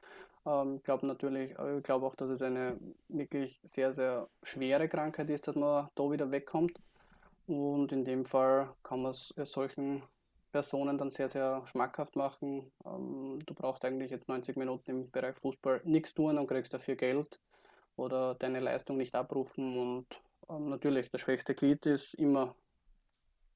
Ähm, 0.47 0.77
ich 0.77 0.83
glaube 0.83 1.07
natürlich, 1.07 1.59
äh, 1.59 1.77
ich 1.77 1.83
glaube 1.83 2.07
auch, 2.07 2.15
dass 2.15 2.31
es 2.31 2.41
eine 2.41 2.79
wirklich 3.09 3.61
sehr, 3.65 3.93
sehr 3.93 4.31
schwere 4.43 4.89
Krankheit 4.89 5.29
ist, 5.29 5.47
dass 5.47 5.57
man 5.57 5.89
da 5.95 6.11
wieder 6.11 6.31
wegkommt. 6.31 6.73
Und 7.47 7.93
in 7.93 8.05
dem 8.05 8.25
Fall 8.25 8.75
kann 8.83 9.03
man 9.03 9.11
es 9.11 9.35
solchen 9.45 10.03
Personen 10.53 10.97
dann 10.97 11.11
sehr, 11.11 11.29
sehr 11.29 11.63
schmackhaft 11.67 12.17
machen. 12.17 12.73
Ähm, 12.87 13.41
du 13.45 13.55
brauchst 13.55 13.85
eigentlich 13.85 14.11
jetzt 14.11 14.29
90 14.29 14.57
Minuten 14.57 14.91
im 14.91 15.11
Bereich 15.11 15.37
Fußball 15.37 15.83
nichts 15.85 16.15
tun 16.15 16.39
und 16.39 16.47
kriegst 16.47 16.73
dafür 16.73 16.97
Geld 16.97 17.41
oder 17.97 18.35
deine 18.37 18.61
Leistung 18.61 18.97
nicht 18.97 19.15
abrufen 19.15 19.79
und 19.79 20.23
ähm, 20.49 20.69
natürlich, 20.69 21.11
das 21.11 21.21
schwächste 21.21 21.55
Glied 21.55 21.87
ist 21.87 22.15
immer 22.15 22.55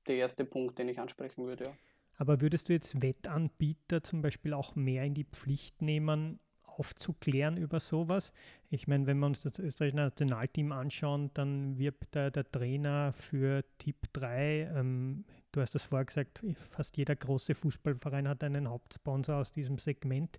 der 0.06 0.16
erste 0.16 0.44
Punkt, 0.44 0.78
den 0.78 0.88
ich 0.88 1.00
ansprechen 1.00 1.46
würde. 1.46 1.64
Ja. 1.64 1.76
Aber 2.18 2.40
würdest 2.40 2.68
du 2.68 2.72
jetzt 2.72 3.02
Wettanbieter 3.02 4.02
zum 4.02 4.22
Beispiel 4.22 4.54
auch 4.54 4.74
mehr 4.74 5.04
in 5.04 5.14
die 5.14 5.24
Pflicht 5.24 5.82
nehmen, 5.82 6.40
aufzuklären 6.64 7.56
über 7.56 7.80
sowas? 7.80 8.32
Ich 8.70 8.86
meine, 8.86 9.06
wenn 9.06 9.18
wir 9.18 9.26
uns 9.26 9.42
das 9.42 9.58
österreichische 9.58 9.96
Nationalteam 9.96 10.72
anschauen, 10.72 11.30
dann 11.34 11.78
wirbt 11.78 12.14
der, 12.14 12.30
der 12.30 12.50
Trainer 12.50 13.12
für 13.12 13.64
Tipp 13.78 13.96
3. 14.14 14.72
Ähm, 14.74 15.24
du 15.52 15.60
hast 15.60 15.74
das 15.74 15.82
vorher 15.82 16.06
gesagt, 16.06 16.42
fast 16.54 16.96
jeder 16.96 17.16
große 17.16 17.54
Fußballverein 17.54 18.28
hat 18.28 18.42
einen 18.42 18.68
Hauptsponsor 18.68 19.36
aus 19.36 19.52
diesem 19.52 19.78
Segment. 19.78 20.38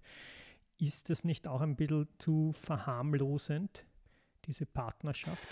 Ist 0.80 1.10
das 1.10 1.24
nicht 1.24 1.48
auch 1.48 1.62
ein 1.62 1.76
bisschen 1.76 2.08
zu 2.20 2.52
verharmlosend, 2.54 3.86
diese 4.46 4.66
Partnerschaft? 4.66 5.48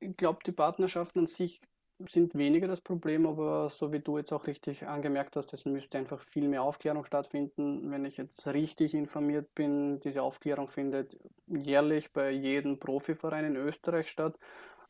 Ich 0.00 0.16
glaube, 0.16 0.40
die 0.46 0.52
Partnerschaften 0.52 1.20
an 1.20 1.26
sich 1.26 1.60
sind 2.06 2.36
weniger 2.36 2.68
das 2.68 2.80
Problem, 2.80 3.26
aber 3.26 3.70
so 3.70 3.92
wie 3.92 3.98
du 3.98 4.18
jetzt 4.18 4.32
auch 4.32 4.46
richtig 4.46 4.86
angemerkt 4.86 5.34
hast, 5.34 5.52
es 5.52 5.64
müsste 5.64 5.98
einfach 5.98 6.20
viel 6.20 6.48
mehr 6.48 6.62
Aufklärung 6.62 7.04
stattfinden. 7.04 7.90
Wenn 7.90 8.04
ich 8.04 8.16
jetzt 8.18 8.46
richtig 8.46 8.94
informiert 8.94 9.52
bin, 9.54 9.98
diese 10.00 10.22
Aufklärung 10.22 10.68
findet 10.68 11.18
jährlich 11.46 12.12
bei 12.12 12.30
jedem 12.30 12.78
Profiverein 12.78 13.46
in 13.46 13.56
Österreich 13.56 14.08
statt. 14.08 14.38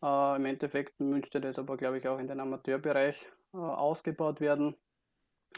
Äh, 0.03 0.37
Im 0.37 0.45
Endeffekt 0.45 1.01
müsste 1.01 1.41
das 1.41 1.59
aber, 1.59 1.79
glaube 1.79 1.99
ich, 1.99 2.07
auch 2.09 2.19
in 2.19 2.27
den 2.27 2.41
Amateurbereich 2.41 3.31
äh, 3.55 3.57
ausgebaut 3.57 4.41
werden. 4.41 4.77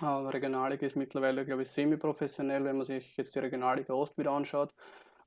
Äh, 0.00 0.04
Regionalliga 0.06 0.86
ist 0.86 0.96
mittlerweile, 0.96 1.44
glaube 1.44 1.62
ich, 1.62 1.70
semi-professionell, 1.70 2.64
wenn 2.64 2.76
man 2.76 2.86
sich 2.86 3.16
jetzt 3.16 3.34
die 3.34 3.40
Regionalliga 3.40 3.92
Ost 3.94 4.16
wieder 4.18 4.30
anschaut. 4.30 4.72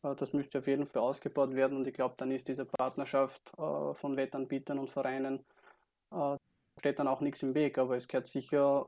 Äh, 0.04 0.16
das 0.16 0.34
müsste 0.34 0.60
auf 0.60 0.68
jeden 0.68 0.86
Fall 0.86 1.02
ausgebaut 1.02 1.54
werden 1.56 1.78
und 1.78 1.88
ich 1.88 1.94
glaube, 1.94 2.16
dann 2.18 2.32
ist 2.32 2.48
diese 2.48 2.66
Partnerschaft 2.66 3.52
äh, 3.58 3.94
von 3.94 4.18
Wettanbietern 4.18 4.80
und 4.80 4.90
Vereinen, 4.90 5.46
äh, 6.12 6.36
steht 6.80 7.00
dann 7.00 7.08
auch 7.08 7.22
nichts 7.22 7.44
im 7.44 7.56
Weg, 7.56 7.78
aber 7.78 7.96
es 7.98 8.08
gehört 8.08 8.28
sicher 8.28 8.88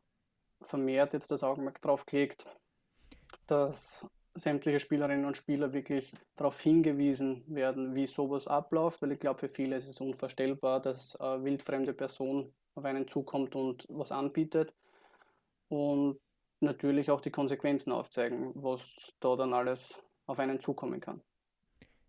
vermehrt 0.61 1.13
jetzt 1.13 1.31
das 1.31 1.43
Augenmerk 1.43 1.81
darauf 1.81 2.05
gelegt, 2.05 2.45
dass 3.47 4.05
sämtliche 4.33 4.79
Spielerinnen 4.79 5.25
und 5.25 5.37
Spieler 5.37 5.73
wirklich 5.73 6.13
darauf 6.35 6.59
hingewiesen 6.59 7.43
werden, 7.47 7.95
wie 7.95 8.07
sowas 8.07 8.47
abläuft, 8.47 9.01
weil 9.01 9.13
ich 9.13 9.19
glaube, 9.19 9.39
für 9.39 9.47
viele 9.47 9.77
ist 9.77 9.87
es 9.87 10.01
unvorstellbar, 10.01 10.81
dass 10.81 11.15
eine 11.17 11.43
wildfremde 11.43 11.93
Person 11.93 12.53
auf 12.75 12.83
einen 12.83 13.07
zukommt 13.07 13.55
und 13.55 13.85
was 13.89 14.11
anbietet 14.11 14.73
und 15.69 16.19
natürlich 16.59 17.11
auch 17.11 17.21
die 17.21 17.31
Konsequenzen 17.31 17.91
aufzeigen, 17.91 18.51
was 18.55 19.13
da 19.19 19.35
dann 19.35 19.53
alles 19.53 20.03
auf 20.27 20.39
einen 20.39 20.59
zukommen 20.59 20.99
kann. 20.99 21.21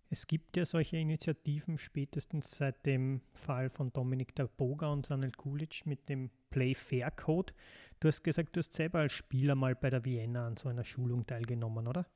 Es 0.08 0.26
gibt 0.28 0.56
ja 0.56 0.64
solche 0.64 0.98
Initiativen 0.98 1.78
spätestens 1.78 2.56
seit 2.56 2.86
dem 2.86 3.22
Fall 3.32 3.68
von 3.70 3.92
Dominik 3.92 4.34
Boga 4.56 4.92
und 4.92 5.04
Sanel 5.04 5.32
Kulic 5.32 5.84
mit 5.84 6.08
dem 6.08 6.30
Play 6.50 6.74
Fair 6.74 7.10
Code. 7.10 7.52
Du 7.98 8.08
hast 8.08 8.22
gesagt, 8.22 8.54
du 8.54 8.60
hast 8.60 8.72
selber 8.72 9.00
als 9.00 9.12
Spieler 9.12 9.56
mal 9.56 9.74
bei 9.74 9.90
der 9.90 10.04
Vienna 10.04 10.46
an 10.46 10.56
so 10.56 10.68
einer 10.68 10.84
Schulung 10.84 11.26
teilgenommen, 11.26 11.88
oder? 11.88 12.06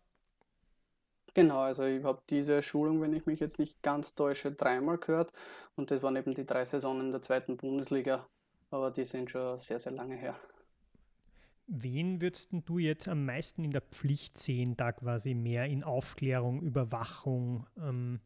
Genau, 1.34 1.60
also 1.60 1.84
ich 1.84 2.02
habe 2.04 2.20
diese 2.28 2.62
Schulung, 2.62 3.00
wenn 3.00 3.12
ich 3.12 3.26
mich 3.26 3.40
jetzt 3.40 3.58
nicht 3.58 3.82
ganz 3.82 4.14
täusche, 4.14 4.52
dreimal 4.52 4.98
gehört 4.98 5.32
und 5.76 5.90
das 5.90 6.02
waren 6.02 6.16
eben 6.16 6.34
die 6.34 6.46
drei 6.46 6.64
Saisonen 6.64 7.12
der 7.12 7.22
zweiten 7.22 7.56
Bundesliga, 7.56 8.26
aber 8.70 8.90
die 8.90 9.04
sind 9.04 9.30
schon 9.30 9.58
sehr, 9.58 9.78
sehr 9.78 9.92
lange 9.92 10.16
her. 10.16 10.36
Wen 11.72 12.20
würdest 12.20 12.48
du 12.50 12.78
jetzt 12.78 13.06
am 13.06 13.24
meisten 13.24 13.62
in 13.62 13.70
der 13.70 13.80
Pflicht 13.80 14.38
sehen, 14.38 14.76
da 14.76 14.90
quasi 14.90 15.34
mehr 15.34 15.66
in 15.66 15.84
Aufklärung, 15.84 16.62
Überwachung 16.62 17.64
ähm, 17.78 18.18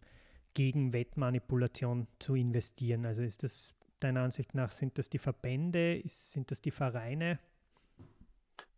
gegen 0.54 0.94
Wettmanipulation 0.94 2.06
zu 2.18 2.36
investieren? 2.36 3.04
Also 3.04 3.20
ist 3.20 3.42
das 3.42 3.74
deiner 4.00 4.22
Ansicht 4.22 4.54
nach, 4.54 4.70
sind 4.70 4.96
das 4.96 5.10
die 5.10 5.18
Verbände, 5.18 5.98
ist, 5.98 6.32
sind 6.32 6.50
das 6.50 6.62
die 6.62 6.70
Vereine? 6.70 7.38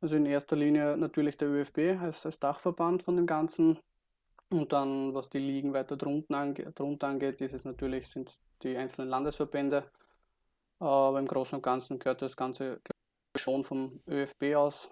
Also 0.00 0.16
in 0.16 0.26
erster 0.26 0.57
Linie 0.57 0.96
natürlich 0.96 1.37
der 1.37 1.48
ÖFB 1.48 2.00
als, 2.00 2.26
als 2.26 2.40
Dachverband 2.40 3.05
von 3.05 3.14
dem 3.14 3.26
Ganzen. 3.26 3.79
Und 4.50 4.72
dann, 4.72 5.14
was 5.14 5.31
die 5.31 5.38
Ligen 5.38 5.74
weiter 5.74 5.96
drunter, 5.96 6.38
ange 6.38 6.72
drunter 6.72 7.07
angeht, 7.07 7.40
ist 7.40 7.55
es 7.55 7.64
natürlich, 7.64 8.09
sind 8.09 8.33
die 8.64 8.76
einzelnen 8.76 9.11
Landesverbände. 9.11 9.85
Aber 10.81 11.20
im 11.20 11.26
Großen 11.26 11.55
und 11.55 11.62
Ganzen 11.62 12.00
gehört 12.00 12.20
das 12.20 12.37
Ganze 12.37 12.81
schon 13.38 13.64
vom 13.64 14.01
ÖFB 14.09 14.55
aus 14.57 14.90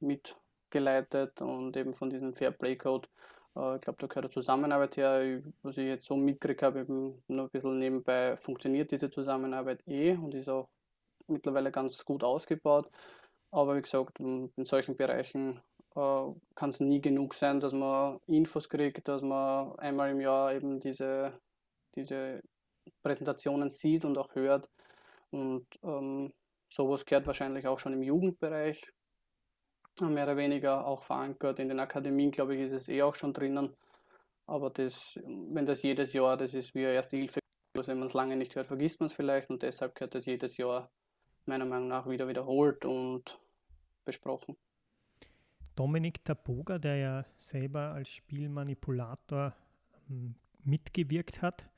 mitgeleitet 0.00 1.40
und 1.42 1.76
eben 1.76 1.94
von 1.94 2.10
diesem 2.10 2.34
Fair 2.34 2.50
Play 2.52 2.76
Code. 2.76 3.08
Äh, 3.56 3.76
ich 3.76 3.80
glaube, 3.82 3.98
da 3.98 4.06
gehört 4.06 4.26
eine 4.26 4.30
Zusammenarbeit 4.30 4.96
her. 4.96 5.42
Was 5.62 5.76
ich 5.76 5.86
jetzt 5.86 6.06
so 6.06 6.16
mitgekriegt 6.16 6.62
habe, 6.62 6.80
eben 6.80 7.22
nur 7.28 7.46
ein 7.46 7.50
bisschen 7.50 7.78
nebenbei, 7.78 8.36
funktioniert 8.36 8.90
diese 8.90 9.10
Zusammenarbeit 9.10 9.86
eh 9.86 10.12
und 10.12 10.34
ist 10.34 10.48
auch 10.48 10.68
mittlerweile 11.26 11.70
ganz 11.70 12.04
gut 12.04 12.24
ausgebaut. 12.24 12.90
Aber 13.50 13.76
wie 13.76 13.82
gesagt, 13.82 14.20
in 14.20 14.50
solchen 14.64 14.96
Bereichen 14.96 15.60
äh, 15.96 16.32
kann 16.54 16.70
es 16.70 16.80
nie 16.80 17.00
genug 17.00 17.34
sein, 17.34 17.60
dass 17.60 17.72
man 17.72 18.20
Infos 18.26 18.68
kriegt, 18.68 19.08
dass 19.08 19.22
man 19.22 19.78
einmal 19.78 20.10
im 20.10 20.20
Jahr 20.20 20.54
eben 20.54 20.80
diese, 20.80 21.32
diese 21.94 22.42
Präsentationen 23.02 23.70
sieht 23.70 24.04
und 24.04 24.18
auch 24.18 24.34
hört. 24.34 24.68
Und 25.30 25.66
ähm, 25.82 26.32
sowas 26.68 27.04
gehört 27.04 27.26
wahrscheinlich 27.26 27.66
auch 27.66 27.78
schon 27.78 27.92
im 27.92 28.02
Jugendbereich 28.02 28.92
mehr 30.00 30.24
oder 30.24 30.36
weniger 30.36 30.86
auch 30.86 31.02
verankert. 31.02 31.58
In 31.58 31.68
den 31.68 31.80
Akademien, 31.80 32.30
glaube 32.30 32.54
ich, 32.54 32.60
ist 32.62 32.72
es 32.72 32.88
eh 32.88 33.02
auch 33.02 33.14
schon 33.14 33.32
drinnen. 33.32 33.74
Aber 34.46 34.70
das, 34.70 35.18
wenn 35.24 35.66
das 35.66 35.82
jedes 35.82 36.12
Jahr, 36.12 36.36
das 36.36 36.54
ist 36.54 36.74
wie 36.74 36.82
erste 36.82 37.16
Hilfe, 37.16 37.40
wenn 37.74 37.98
man 37.98 38.08
es 38.08 38.14
lange 38.14 38.36
nicht 38.36 38.54
hört, 38.54 38.66
vergisst 38.66 39.00
man 39.00 39.08
es 39.08 39.12
vielleicht 39.12 39.50
und 39.50 39.62
deshalb 39.62 39.94
gehört 39.94 40.14
das 40.14 40.24
jedes 40.24 40.56
Jahr 40.56 40.90
meiner 41.44 41.64
Meinung 41.64 41.88
nach 41.88 42.08
wieder 42.08 42.28
wiederholt 42.28 42.84
und 42.84 43.38
besprochen. 44.04 44.56
Dominik 45.74 46.24
Taboga, 46.24 46.78
der 46.78 46.96
ja 46.96 47.24
selber 47.36 47.92
als 47.92 48.08
Spielmanipulator 48.08 49.54
ähm, 50.10 50.34
mitgewirkt 50.64 51.42
hat 51.42 51.68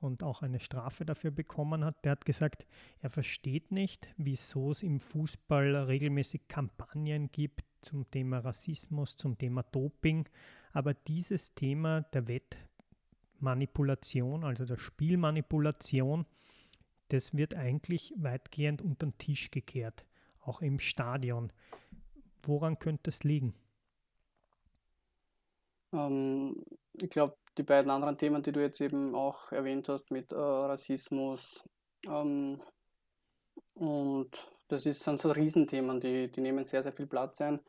und 0.00 0.22
auch 0.22 0.42
eine 0.42 0.60
Strafe 0.60 1.04
dafür 1.04 1.30
bekommen 1.30 1.84
hat, 1.84 2.04
der 2.04 2.12
hat 2.12 2.24
gesagt, 2.24 2.66
er 3.00 3.10
versteht 3.10 3.70
nicht, 3.70 4.08
wieso 4.16 4.70
es 4.70 4.82
im 4.82 5.00
Fußball 5.00 5.76
regelmäßig 5.76 6.48
Kampagnen 6.48 7.30
gibt 7.30 7.64
zum 7.82 8.10
Thema 8.10 8.38
Rassismus, 8.38 9.16
zum 9.16 9.36
Thema 9.38 9.62
Doping, 9.62 10.28
aber 10.72 10.94
dieses 10.94 11.54
Thema 11.54 12.02
der 12.12 12.28
Wettmanipulation, 12.28 14.44
also 14.44 14.64
der 14.64 14.78
Spielmanipulation, 14.78 16.26
das 17.08 17.34
wird 17.34 17.54
eigentlich 17.54 18.14
weitgehend 18.16 18.82
unter 18.82 19.06
den 19.06 19.18
Tisch 19.18 19.50
gekehrt, 19.50 20.06
auch 20.40 20.62
im 20.62 20.78
Stadion. 20.78 21.52
Woran 22.42 22.78
könnte 22.78 23.10
es 23.10 23.24
liegen? 23.24 23.54
Ähm, 25.92 26.64
ich 26.94 27.10
glaube, 27.10 27.36
die 27.58 27.62
beiden 27.62 27.90
anderen 27.90 28.18
Themen, 28.18 28.42
die 28.42 28.52
du 28.52 28.60
jetzt 28.60 28.80
eben 28.80 29.14
auch 29.14 29.52
erwähnt 29.52 29.88
hast, 29.88 30.10
mit 30.10 30.32
äh, 30.32 30.36
Rassismus 30.36 31.64
ähm, 32.06 32.60
und 33.74 34.30
das 34.68 34.86
ist, 34.86 35.02
sind 35.02 35.18
so 35.18 35.30
Riesenthemen, 35.30 36.00
die, 36.00 36.30
die 36.30 36.40
nehmen 36.40 36.64
sehr, 36.64 36.82
sehr 36.82 36.92
viel 36.92 37.06
Platz 37.06 37.40
ein. 37.40 37.60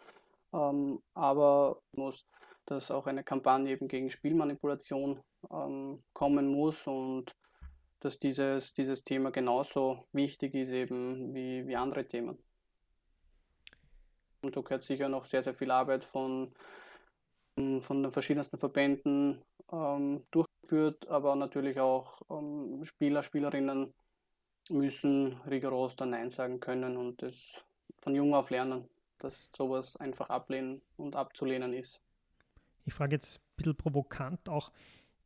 Ähm, 0.54 1.02
aber 1.13 1.82
muss, 1.96 2.26
dass 2.65 2.91
auch 2.91 3.08
eine 3.08 3.24
Kampagne 3.24 3.72
eben 3.72 3.88
gegen 3.88 4.12
Spielmanipulation 4.12 5.22
ähm, 5.52 6.04
kommen 6.13 6.48
muss 6.48 6.86
und 6.86 7.36
dass 8.02 8.20
dieses, 8.20 8.74
dieses 8.74 9.04
Thema 9.04 9.32
genauso 9.32 10.06
wichtig 10.12 10.54
ist 10.56 10.70
eben 10.70 11.34
wie, 11.34 11.67
wie 11.67 11.76
andere 11.76 12.06
Themen. 12.06 12.38
Und 14.41 14.56
da 14.56 14.62
gehört 14.62 14.84
sicher 14.84 15.08
noch 15.08 15.26
sehr, 15.26 15.44
sehr 15.44 15.54
viel 15.54 15.72
Arbeit 15.72 16.04
von, 16.04 16.54
von 17.82 18.04
den 18.04 18.12
verschiedensten 18.12 18.58
Verbänden 18.58 19.41
ähm, 19.71 20.24
durchgeführt, 20.32 21.08
aber 21.08 21.36
natürlich 21.36 21.80
auch 21.80 22.21
ähm, 22.30 22.84
Spieler, 22.84 23.24
Spielerinnen 23.24 23.93
müssen 24.69 25.34
rigoros 25.50 25.95
dann 25.95 26.12
Nein 26.12 26.30
sagen 26.30 26.60
können 26.60 26.97
und 26.97 27.21
das 27.21 27.36
von 28.00 28.15
jung 28.15 28.34
auf 28.34 28.50
lernen, 28.50 28.88
dass 29.19 29.52
sowas 29.56 29.97
einfach 29.97 30.30
ablehnen 30.30 30.82
und 30.97 31.15
abzulehnen 31.15 31.74
ist. 31.74 32.02
Ich 32.86 32.93
frage 32.93 33.15
jetzt 33.15 33.38
ein 33.38 33.56
bisschen 33.58 33.76
provokant 33.76 34.50
auch, 34.50 34.71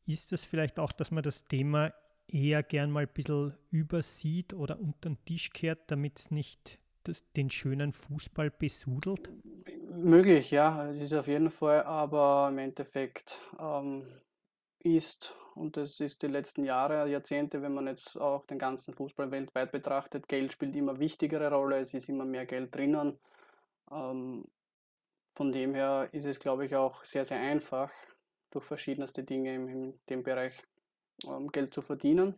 ist 0.05 0.33
es 0.33 0.43
vielleicht 0.43 0.79
auch, 0.79 0.91
dass 0.91 1.11
man 1.11 1.23
das 1.23 1.45
Thema 1.45 1.93
eher 2.27 2.63
gern 2.63 2.91
mal 2.91 3.03
ein 3.03 3.13
bisschen 3.13 3.53
übersieht 3.71 4.53
oder 4.53 4.79
unter 4.79 5.09
den 5.09 5.23
Tisch 5.25 5.51
kehrt, 5.51 5.89
damit 5.91 6.19
es 6.19 6.31
nicht 6.31 6.79
das, 7.03 7.23
den 7.35 7.49
schönen 7.49 7.93
Fußball 7.93 8.51
besudelt? 8.51 9.29
Möglich, 9.97 10.51
ja, 10.51 10.87
das 10.91 10.97
ist 10.97 11.13
auf 11.13 11.27
jeden 11.27 11.49
Fall, 11.49 11.83
aber 11.83 12.49
im 12.49 12.57
Endeffekt 12.57 13.39
ähm, 13.57 14.05
ist, 14.79 15.33
und 15.53 15.77
das 15.77 16.01
ist 16.01 16.21
die 16.21 16.27
letzten 16.27 16.65
Jahre, 16.65 17.09
Jahrzehnte, 17.09 17.61
wenn 17.61 17.73
man 17.73 17.87
jetzt 17.87 18.17
auch 18.19 18.45
den 18.45 18.59
ganzen 18.59 18.93
Fußball 18.93 19.31
weltweit 19.31 19.71
betrachtet, 19.71 20.27
Geld 20.27 20.51
spielt 20.51 20.75
immer 20.75 20.99
wichtigere 20.99 21.49
Rolle, 21.49 21.79
es 21.79 21.93
ist 21.93 22.09
immer 22.09 22.25
mehr 22.25 22.45
Geld 22.45 22.75
drinnen. 22.75 23.17
Ähm, 23.89 24.43
von 25.33 25.51
dem 25.53 25.73
her 25.73 26.09
ist 26.11 26.25
es, 26.25 26.39
glaube 26.39 26.65
ich, 26.65 26.75
auch 26.75 27.05
sehr, 27.05 27.23
sehr 27.23 27.39
einfach, 27.39 27.89
durch 28.51 28.65
verschiedenste 28.65 29.23
Dinge 29.23 29.55
in, 29.55 29.99
dem 30.09 30.23
Bereich 30.23 30.61
ähm, 31.25 31.47
Geld 31.53 31.73
zu 31.73 31.81
verdienen. 31.81 32.37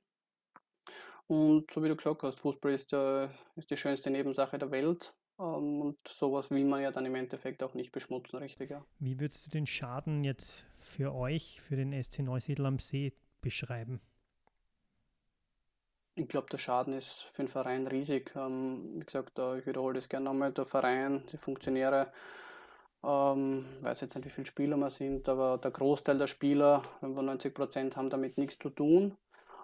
Und 1.25 1.71
so 1.71 1.83
wie 1.83 1.89
du 1.89 1.95
gesagt 1.95 2.21
hast, 2.21 2.39
Fußball 2.39 2.71
ist, 2.73 2.91
der, 2.91 3.31
ist 3.55 3.71
die 3.71 3.77
schönste 3.77 4.11
Nebensache 4.11 4.59
der 4.59 4.69
Welt. 4.69 5.16
Ähm, 5.39 5.81
und 5.81 6.07
sowas 6.07 6.49
will 6.49 6.65
man 6.65 6.81
ja 6.81 6.91
dann 6.91 7.05
im 7.05 7.15
Endeffekt 7.15 7.61
auch 7.63 7.73
nicht 7.73 7.91
beschmutzen, 7.91 8.39
richtig? 8.39 8.71
Ja. 8.71 8.83
Wie 8.99 9.19
würdest 9.19 9.45
du 9.45 9.49
den 9.49 9.67
Schaden 9.67 10.23
jetzt 10.23 10.65
für 10.79 11.13
euch, 11.13 11.61
für 11.61 11.75
den 11.75 11.91
SC 12.01 12.19
Neusiedl 12.19 12.65
am 12.65 12.79
See 12.79 13.13
beschreiben? 13.41 14.01
Ich 16.15 16.27
glaube, 16.27 16.47
der 16.49 16.57
Schaden 16.57 16.93
ist 16.93 17.23
für 17.33 17.43
den 17.43 17.47
Verein 17.47 17.85
riesig. 17.85 18.33
Ähm, 18.35 18.95
wie 18.95 19.05
gesagt, 19.05 19.37
ich 19.37 19.67
wiederhole 19.67 19.95
das 19.95 20.09
gerne 20.09 20.25
nochmal, 20.25 20.51
der 20.51 20.65
Verein, 20.65 21.23
die 21.31 21.37
Funktionäre, 21.37 22.11
ähm, 23.03 23.65
weiß 23.81 24.01
jetzt 24.01 24.15
nicht, 24.15 24.25
wie 24.25 24.31
viele 24.31 24.47
Spieler 24.47 24.77
wir 24.77 24.89
sind, 24.89 25.29
aber 25.29 25.59
der 25.59 25.69
Großteil 25.69 26.17
der 26.17 26.25
Spieler, 26.25 26.81
95 27.01 27.53
Prozent, 27.53 27.95
haben 27.95 28.09
damit 28.09 28.39
nichts 28.39 28.57
zu 28.57 28.71
tun. 28.71 29.15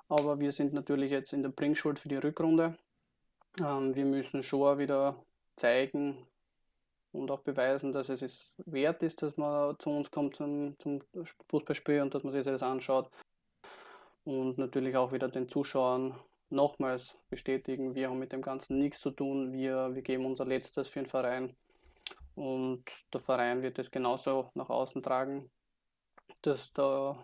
Aber 0.10 0.40
wir 0.40 0.52
sind 0.52 0.74
natürlich 0.74 1.10
jetzt 1.10 1.34
in 1.34 1.42
der 1.42 1.50
Bringschuld 1.50 1.98
für 1.98 2.10
die 2.10 2.18
Rückrunde. 2.18 2.78
Ähm, 3.60 3.96
wir 3.96 4.06
müssen 4.06 4.44
schon 4.44 4.78
wieder 4.78 5.16
zeigen 5.56 6.28
und 7.12 7.30
auch 7.32 7.42
beweisen, 7.42 7.92
dass 7.92 8.10
es 8.10 8.22
es 8.22 8.56
wert 8.66 9.04
ist, 9.04 9.22
dass 9.22 9.38
man 9.38 9.78
zu 9.80 9.90
uns 9.90 10.12
kommt 10.12 10.36
zum, 10.36 10.76
zum 10.80 11.02
Fußballspiel 11.50 12.02
und 12.02 12.14
dass 12.14 12.24
man 12.24 12.34
sich 12.34 12.44
das 12.44 12.64
anschaut. 12.64 13.10
Und 14.24 14.58
natürlich 14.58 14.96
auch 14.96 15.12
wieder 15.12 15.28
den 15.30 15.50
Zuschauern 15.50 16.18
nochmals 16.50 17.18
bestätigen, 17.30 17.96
wir 17.96 18.10
haben 18.10 18.20
mit 18.20 18.32
dem 18.32 18.42
Ganzen 18.42 18.78
nichts 18.80 19.00
zu 19.00 19.12
tun, 19.12 19.52
wir, 19.52 19.94
wir 19.94 20.02
geben 20.02 20.26
unser 20.26 20.46
Letztes 20.46 20.88
für 20.88 21.00
den 21.00 21.08
Verein 21.08 21.56
und 22.36 22.84
der 23.12 23.22
Verein 23.22 23.62
wird 23.62 23.80
es 23.80 23.92
genauso 23.92 24.52
nach 24.54 24.70
außen 24.70 25.02
tragen, 25.02 25.52
dass, 26.42 26.72
da, 26.74 27.18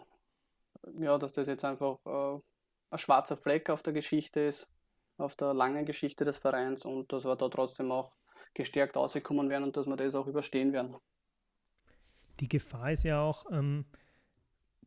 ja, 1.00 1.18
dass 1.18 1.34
das 1.34 1.48
jetzt 1.48 1.66
einfach 1.66 2.00
äh, 2.06 2.40
ein 2.92 2.98
schwarzer 2.98 3.38
Fleck 3.38 3.70
auf 3.70 3.84
der 3.84 3.94
Geschichte 3.94 4.42
ist, 4.42 4.68
auf 5.20 5.36
der 5.36 5.54
langen 5.54 5.86
Geschichte 5.86 6.26
des 6.26 6.38
Vereins 6.38 6.86
und 6.86 7.12
dass 7.12 7.26
wir 7.26 7.36
da 7.36 7.50
trotzdem 7.50 7.92
auch 7.92 8.14
gestärkt 8.54 8.96
rauskommen 8.96 9.50
werden 9.50 9.66
und 9.66 9.78
dass 9.78 9.86
wir 9.86 9.96
das 9.96 10.16
auch 10.16 10.28
überstehen 10.28 10.74
werden. 10.74 10.96
Die 12.40 12.48
Gefahr 12.48 12.92
ist 12.92 13.04
ja 13.04 13.22
auch, 13.22 13.46
ähm, 13.52 13.86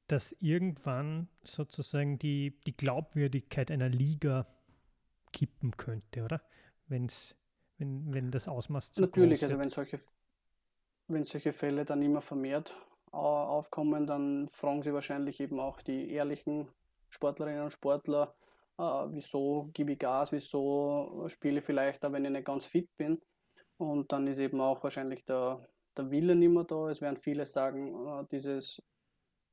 dass 0.09 0.33
irgendwann 0.41 1.29
sozusagen 1.45 2.19
die, 2.19 2.59
die 2.67 2.77
Glaubwürdigkeit 2.77 3.71
einer 3.71 3.89
Liga 3.89 4.47
kippen 5.33 5.77
könnte, 5.77 6.25
oder? 6.25 6.43
Wenn's, 6.87 7.35
wenn, 7.79 8.13
wenn 8.13 8.31
das 8.31 8.49
Ausmaß 8.49 8.93
zu 8.93 9.01
Natürlich, 9.03 9.45
also 9.45 9.59
wenn 9.59 9.71
solche, 9.71 9.99
wenn 11.09 11.25
solche 11.25 11.53
Fälle 11.53 11.85
dann 11.85 12.03
immer 12.03 12.21
vermehrt 12.21 12.75
aufkommen, 13.13 14.07
dann 14.07 14.49
fragen 14.49 14.83
sie 14.83 14.93
wahrscheinlich 14.93 15.41
eben 15.41 15.61
auch 15.61 15.83
die 15.83 16.11
ehrlichen 16.11 16.69
Sportlerinnen 17.11 17.65
und 17.65 17.71
Sportler, 17.71 18.35
äh, 18.79 19.07
wieso 19.11 19.71
gebe 19.73 19.93
ich 19.93 19.99
Gas, 19.99 20.33
wieso 20.33 21.25
spiele 21.29 21.59
ich 21.59 21.65
vielleicht 21.65 22.05
auch, 22.05 22.13
wenn 22.13 22.25
ich 22.25 22.31
nicht 22.31 22.47
ganz 22.47 22.67
fit 22.67 22.89
bin. 22.97 23.21
Und 23.77 24.13
dann 24.13 24.27
ist 24.27 24.39
eben 24.39 24.61
auch 24.61 24.83
wahrscheinlich 24.83 25.25
der, 25.25 25.67
der 25.97 26.11
Wille 26.11 26.35
nicht 26.35 26.51
mehr 26.51 26.65
da. 26.65 26.89
Es 26.89 27.01
werden 27.01 27.17
viele 27.17 27.47
sagen, 27.47 28.07
äh, 28.07 28.25
dieses 28.31 28.81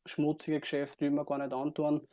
schmutzige 0.06 0.60
Geschäft 0.60 1.02
will 1.02 1.12
man 1.12 1.26
gar 1.26 1.38
nicht 1.38 1.54
antun. 1.54 2.08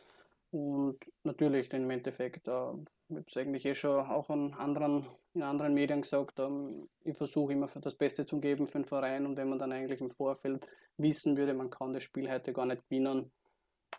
Und 0.50 0.98
natürlich 1.24 1.72
im 1.72 1.90
Endeffekt, 1.90 2.48
äh, 2.48 2.72
ich 3.08 3.16
habe 3.16 3.24
es 3.28 3.36
eigentlich 3.36 3.64
eh 3.66 3.74
schon 3.74 4.00
auch 4.06 4.30
an 4.30 4.52
anderen, 4.54 5.06
in 5.34 5.42
anderen 5.42 5.74
Medien 5.74 6.02
gesagt, 6.02 6.38
ähm, 6.38 6.88
ich 7.04 7.16
versuche 7.16 7.52
immer 7.52 7.68
für 7.68 7.80
das 7.80 7.94
Beste 7.94 8.24
zu 8.24 8.40
geben 8.40 8.66
für 8.66 8.78
den 8.78 8.84
Verein 8.84 9.26
und 9.26 9.36
wenn 9.36 9.48
man 9.48 9.58
dann 9.58 9.72
eigentlich 9.72 10.00
im 10.00 10.10
Vorfeld 10.10 10.66
wissen 10.96 11.36
würde, 11.36 11.54
man 11.54 11.70
kann 11.70 11.92
das 11.92 12.02
Spiel 12.02 12.30
heute 12.30 12.52
gar 12.52 12.66
nicht 12.66 12.82
gewinnen, 12.88 13.30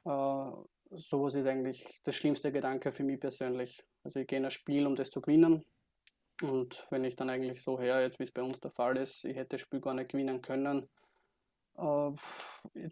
äh, 0.06 0.52
sowas 0.92 1.36
ist 1.36 1.46
eigentlich 1.46 1.86
der 2.06 2.12
schlimmste 2.12 2.52
Gedanke 2.52 2.92
für 2.92 3.04
mich 3.04 3.20
persönlich. 3.20 3.86
Also 4.04 4.20
ich 4.20 4.28
gehe 4.28 4.40
in 4.40 4.46
ein 4.46 4.52
Spiel, 4.52 4.86
um 4.86 4.96
das 4.96 5.10
zu 5.10 5.22
gewinnen. 5.22 5.66
Und 6.42 6.86
wenn 6.92 7.04
ich 7.04 7.16
dann 7.16 7.30
eigentlich 7.30 7.64
so 7.64 7.80
her, 7.80 8.02
jetzt 8.02 8.20
wie 8.20 8.24
es 8.24 8.32
bei 8.32 8.44
uns 8.44 8.60
der 8.60 8.72
Fall 8.72 8.98
ist, 8.98 9.26
ich 9.26 9.36
hätte 9.36 9.56
das 9.56 9.62
Spiel 9.62 9.82
gar 9.82 9.94
nicht 9.94 10.12
gewinnen 10.12 10.42
können, 10.42 10.88
äh, 11.78 12.12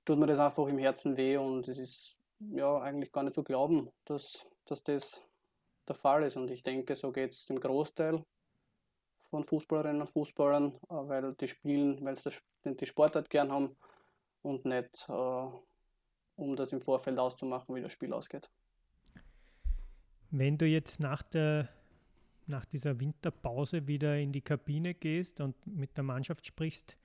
tut 0.03 0.17
mir 0.17 0.27
das 0.27 0.39
einfach 0.39 0.67
im 0.67 0.79
Herzen 0.79 1.15
weh 1.15 1.37
und 1.37 1.67
es 1.67 1.77
ist 1.77 2.17
ja 2.39 2.79
eigentlich 2.79 3.11
gar 3.11 3.23
nicht 3.23 3.35
zu 3.35 3.43
glauben, 3.43 3.89
dass, 4.05 4.45
dass 4.65 4.83
das 4.83 5.21
der 5.87 5.95
Fall 5.95 6.23
ist. 6.23 6.37
Und 6.37 6.49
ich 6.49 6.63
denke, 6.63 6.95
so 6.95 7.11
geht 7.11 7.33
es 7.33 7.45
dem 7.45 7.59
Großteil 7.59 8.23
von 9.29 9.43
Fußballerinnen 9.43 10.01
und 10.01 10.09
Fußballern, 10.09 10.73
äh, 10.73 10.79
weil 10.89 11.33
die 11.35 11.47
spielen, 11.47 12.03
weil 12.03 12.17
sie 12.17 12.31
die 12.65 12.85
Sportart 12.85 13.29
gern 13.29 13.51
haben 13.51 13.77
und 14.41 14.65
nicht 14.65 15.07
äh, 15.09 15.47
um 16.35 16.55
das 16.55 16.71
im 16.71 16.81
Vorfeld 16.81 17.17
auszumachen, 17.19 17.75
wie 17.75 17.81
das 17.81 17.91
Spiel 17.91 18.13
ausgeht. 18.13 18.49
Wenn 20.31 20.57
du 20.57 20.65
jetzt 20.65 20.99
nach, 20.99 21.21
der, 21.21 21.69
nach 22.47 22.65
dieser 22.65 22.99
Winterpause 22.99 23.87
wieder 23.87 24.17
in 24.17 24.31
die 24.31 24.41
Kabine 24.41 24.93
gehst 24.93 25.39
und 25.39 25.55
mit 25.65 25.95
der 25.95 26.03
Mannschaft 26.03 26.45
sprichst, 26.45 26.97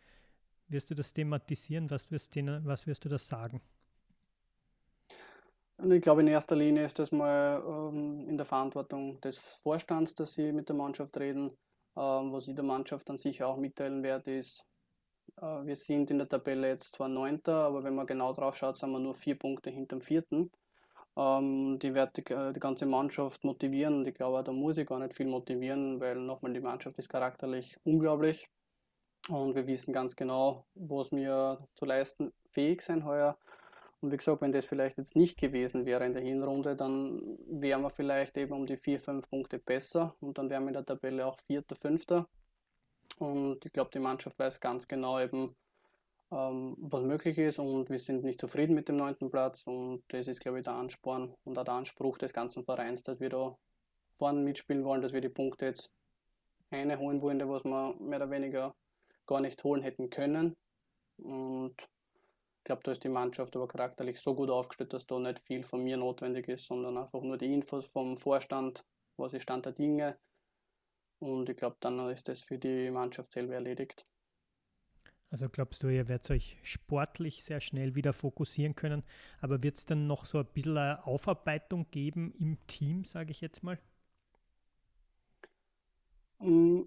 wirst 0.68 0.90
du 0.90 0.94
das 0.94 1.12
thematisieren? 1.12 1.90
Was 1.90 2.10
wirst, 2.10 2.34
denen, 2.34 2.64
was 2.64 2.86
wirst 2.86 3.04
du 3.04 3.08
das 3.08 3.26
sagen? 3.28 3.60
Ich 5.82 6.02
glaube, 6.02 6.20
in 6.20 6.28
erster 6.28 6.56
Linie 6.56 6.84
ist 6.84 6.98
das 6.98 7.10
mal 7.10 7.62
ähm, 7.66 8.28
in 8.28 8.36
der 8.36 8.44
Verantwortung 8.44 9.20
des 9.22 9.38
Vorstands, 9.38 10.14
dass 10.14 10.34
sie 10.34 10.52
mit 10.52 10.68
der 10.68 10.76
Mannschaft 10.76 11.16
reden. 11.16 11.56
Ähm, 11.96 12.32
was 12.32 12.48
ich 12.48 12.54
der 12.54 12.64
Mannschaft 12.64 13.08
dann 13.08 13.16
sicher 13.16 13.48
auch 13.48 13.56
mitteilen 13.56 14.02
werde, 14.02 14.36
ist, 14.36 14.64
wir 15.40 15.76
sind 15.76 16.10
in 16.10 16.18
der 16.18 16.28
Tabelle 16.28 16.68
jetzt 16.68 16.94
zwar 16.94 17.08
Neunter, 17.08 17.64
aber 17.64 17.84
wenn 17.84 17.94
man 17.94 18.06
genau 18.06 18.32
drauf 18.32 18.56
schaut, 18.56 18.76
sind 18.76 18.90
wir 18.90 18.98
nur 18.98 19.14
vier 19.14 19.38
Punkte 19.38 19.70
hinterm 19.70 20.00
Vierten. 20.02 20.50
Ähm, 21.16 21.78
die 21.80 21.94
wird 21.94 22.16
die, 22.16 22.32
äh, 22.32 22.52
die, 22.52 22.60
ganze 22.60 22.86
Mannschaft 22.86 23.44
motivieren 23.44 23.94
und 23.98 24.08
ich 24.08 24.14
glaube, 24.14 24.42
da 24.44 24.52
muss 24.52 24.78
ich 24.78 24.86
gar 24.86 24.98
nicht 25.00 25.14
viel 25.14 25.26
motivieren, 25.26 26.00
weil 26.00 26.16
nochmal 26.16 26.52
die 26.52 26.60
Mannschaft 26.60 26.98
ist 26.98 27.08
charakterlich 27.08 27.76
unglaublich 27.84 28.48
und 29.28 29.54
wir 29.54 29.66
wissen 29.66 29.92
ganz 29.92 30.16
genau, 30.16 30.66
was 30.74 31.10
wir 31.12 31.66
zu 31.74 31.84
leisten 31.84 32.32
fähig 32.50 32.82
sind 32.82 33.04
heuer. 33.04 33.36
Und 34.00 34.12
wie 34.12 34.16
gesagt, 34.16 34.40
wenn 34.40 34.52
das 34.52 34.64
vielleicht 34.66 34.98
jetzt 34.98 35.14
nicht 35.14 35.38
gewesen 35.38 35.84
wäre 35.84 36.06
in 36.06 36.14
der 36.14 36.22
Hinrunde, 36.22 36.74
dann 36.74 37.38
wären 37.46 37.82
wir 37.82 37.90
vielleicht 37.90 38.36
eben 38.38 38.52
um 38.52 38.66
die 38.66 38.78
vier, 38.78 38.98
fünf 38.98 39.28
Punkte 39.28 39.58
besser 39.58 40.14
und 40.20 40.38
dann 40.38 40.48
wären 40.48 40.62
wir 40.64 40.68
in 40.68 40.74
der 40.74 40.86
Tabelle 40.86 41.26
auch 41.26 41.38
Vierter, 41.46 41.76
Fünfter. 41.76 42.26
Und 43.20 43.66
ich 43.66 43.72
glaube, 43.74 43.90
die 43.92 43.98
Mannschaft 43.98 44.38
weiß 44.38 44.60
ganz 44.60 44.88
genau 44.88 45.20
eben, 45.20 45.54
ähm, 46.30 46.74
was 46.78 47.02
möglich 47.02 47.36
ist 47.36 47.58
und 47.58 47.90
wir 47.90 47.98
sind 47.98 48.24
nicht 48.24 48.40
zufrieden 48.40 48.74
mit 48.74 48.88
dem 48.88 48.96
neunten 48.96 49.30
Platz 49.30 49.62
und 49.66 50.02
das 50.08 50.26
ist, 50.26 50.40
glaube 50.40 50.58
ich, 50.58 50.64
der 50.64 50.72
Ansporn 50.72 51.34
und 51.44 51.58
auch 51.58 51.64
der 51.64 51.74
Anspruch 51.74 52.16
des 52.16 52.32
ganzen 52.32 52.64
Vereins, 52.64 53.02
dass 53.02 53.20
wir 53.20 53.28
da 53.28 53.58
vorne 54.16 54.40
mitspielen 54.40 54.84
wollen, 54.84 55.02
dass 55.02 55.12
wir 55.12 55.20
die 55.20 55.28
Punkte 55.28 55.66
jetzt 55.66 55.90
eine 56.70 56.98
holen 56.98 57.20
wollen, 57.20 57.46
was 57.46 57.62
wir 57.64 57.94
mehr 58.00 58.20
oder 58.20 58.30
weniger 58.30 58.74
gar 59.26 59.40
nicht 59.40 59.62
holen 59.64 59.82
hätten 59.82 60.08
können. 60.08 60.56
Und 61.18 61.74
ich 61.78 62.64
glaube, 62.64 62.82
da 62.84 62.92
ist 62.92 63.04
die 63.04 63.10
Mannschaft 63.10 63.54
aber 63.54 63.68
charakterlich 63.68 64.18
so 64.18 64.34
gut 64.34 64.48
aufgestellt, 64.48 64.94
dass 64.94 65.06
da 65.06 65.18
nicht 65.18 65.40
viel 65.40 65.64
von 65.64 65.82
mir 65.82 65.98
notwendig 65.98 66.48
ist, 66.48 66.66
sondern 66.66 66.96
einfach 66.96 67.20
nur 67.20 67.36
die 67.36 67.52
Infos 67.52 67.86
vom 67.86 68.16
Vorstand, 68.16 68.82
was 69.18 69.34
ist 69.34 69.42
Stand 69.42 69.66
der 69.66 69.72
Dinge, 69.72 70.16
und 71.20 71.48
ich 71.48 71.56
glaube, 71.56 71.76
dann 71.80 71.98
ist 72.10 72.28
das 72.28 72.40
für 72.40 72.58
die 72.58 72.90
Mannschaft 72.90 73.32
selber 73.32 73.54
erledigt. 73.54 74.04
Also 75.30 75.48
glaubst 75.48 75.82
du, 75.84 75.88
ihr 75.88 76.08
werdet 76.08 76.28
euch 76.32 76.56
sportlich 76.64 77.44
sehr 77.44 77.60
schnell 77.60 77.94
wieder 77.94 78.12
fokussieren 78.12 78.74
können, 78.74 79.04
aber 79.40 79.62
wird 79.62 79.76
es 79.76 79.86
dann 79.86 80.08
noch 80.08 80.26
so 80.26 80.38
ein 80.38 80.46
bisschen 80.46 80.76
eine 80.76 81.06
Aufarbeitung 81.06 81.86
geben 81.92 82.34
im 82.38 82.58
Team, 82.66 83.04
sage 83.04 83.30
ich 83.30 83.40
jetzt 83.40 83.62
mal? 83.62 83.78
Mm, 86.40 86.82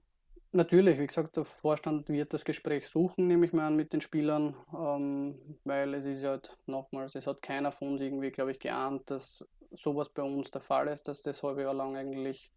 natürlich, 0.52 1.00
wie 1.00 1.08
gesagt, 1.08 1.38
der 1.38 1.46
Vorstand 1.46 2.10
wird 2.10 2.34
das 2.34 2.44
Gespräch 2.44 2.88
suchen, 2.88 3.28
nehme 3.28 3.46
ich 3.46 3.54
mal 3.54 3.68
an, 3.68 3.78
mit 3.78 3.94
den 3.94 4.02
Spielern, 4.02 4.56
ähm, 4.78 5.58
weil 5.64 5.94
es 5.94 6.06
ist 6.06 6.24
halt 6.24 6.58
nochmals, 6.66 7.16
es 7.16 7.28
hat 7.28 7.42
keiner 7.42 7.72
von 7.72 7.94
uns 7.94 8.02
irgendwie, 8.02 8.32
glaube 8.32 8.52
ich, 8.52 8.60
geahnt, 8.60 9.10
dass 9.10 9.48
sowas 9.72 10.10
bei 10.10 10.22
uns 10.24 10.52
der 10.52 10.62
Fall 10.62 10.90
ist, 10.90 11.08
dass 11.08 11.24
das 11.24 11.42
halbe 11.44 11.62
Jahr 11.62 11.74
lang 11.74 11.96
eigentlich 11.96 12.52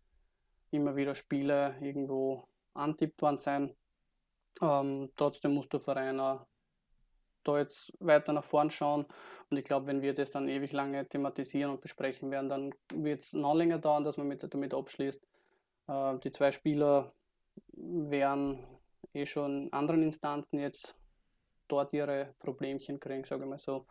immer 0.71 0.97
wieder 0.97 1.15
Spiele 1.15 1.77
irgendwo 1.81 2.45
antippt 2.75 3.23
worden 3.23 3.39
sein. 3.39 3.75
Ähm, 4.61 5.11
trotzdem 5.17 5.55
muss 5.55 5.69
der 5.69 5.81
Verein 5.81 6.21
auch 6.21 6.47
da 7.45 7.59
jetzt 7.59 7.93
weiter 8.01 8.33
nach 8.33 8.45
vorn 8.45 8.71
schauen. 8.71 9.07
Und 9.51 9.57
ich 9.57 9.65
glaube, 9.65 9.87
wenn 9.87 10.03
wir 10.03 10.15
das 10.15 10.31
dann 10.31 10.49
ewig 10.49 10.73
lange 10.73 11.07
thematisieren 11.09 11.71
und 11.71 11.81
besprechen 11.81 12.31
werden, 12.31 12.49
dann 12.49 12.75
wird 12.95 13.23
es 13.23 13.33
noch 13.33 13.55
länger 13.55 13.79
dauern, 13.79 14.05
dass 14.05 14.17
man 14.17 14.27
mit, 14.27 14.43
damit 14.53 14.75
abschließt. 14.75 15.23
Äh, 15.89 16.19
die 16.19 16.33
zwei 16.33 16.53
Spieler 16.53 17.13
werden 17.73 18.59
eh 19.15 19.27
schon 19.27 19.65
in 19.65 19.73
anderen 19.73 20.03
Instanzen 20.03 20.59
jetzt 20.59 20.95
dort 21.69 21.93
ihre 21.93 22.35
Problemchen 22.39 23.01
kriegen, 23.01 23.25
sage 23.25 23.45
ich 23.45 23.51
mal 23.51 23.59
so. 23.59 23.87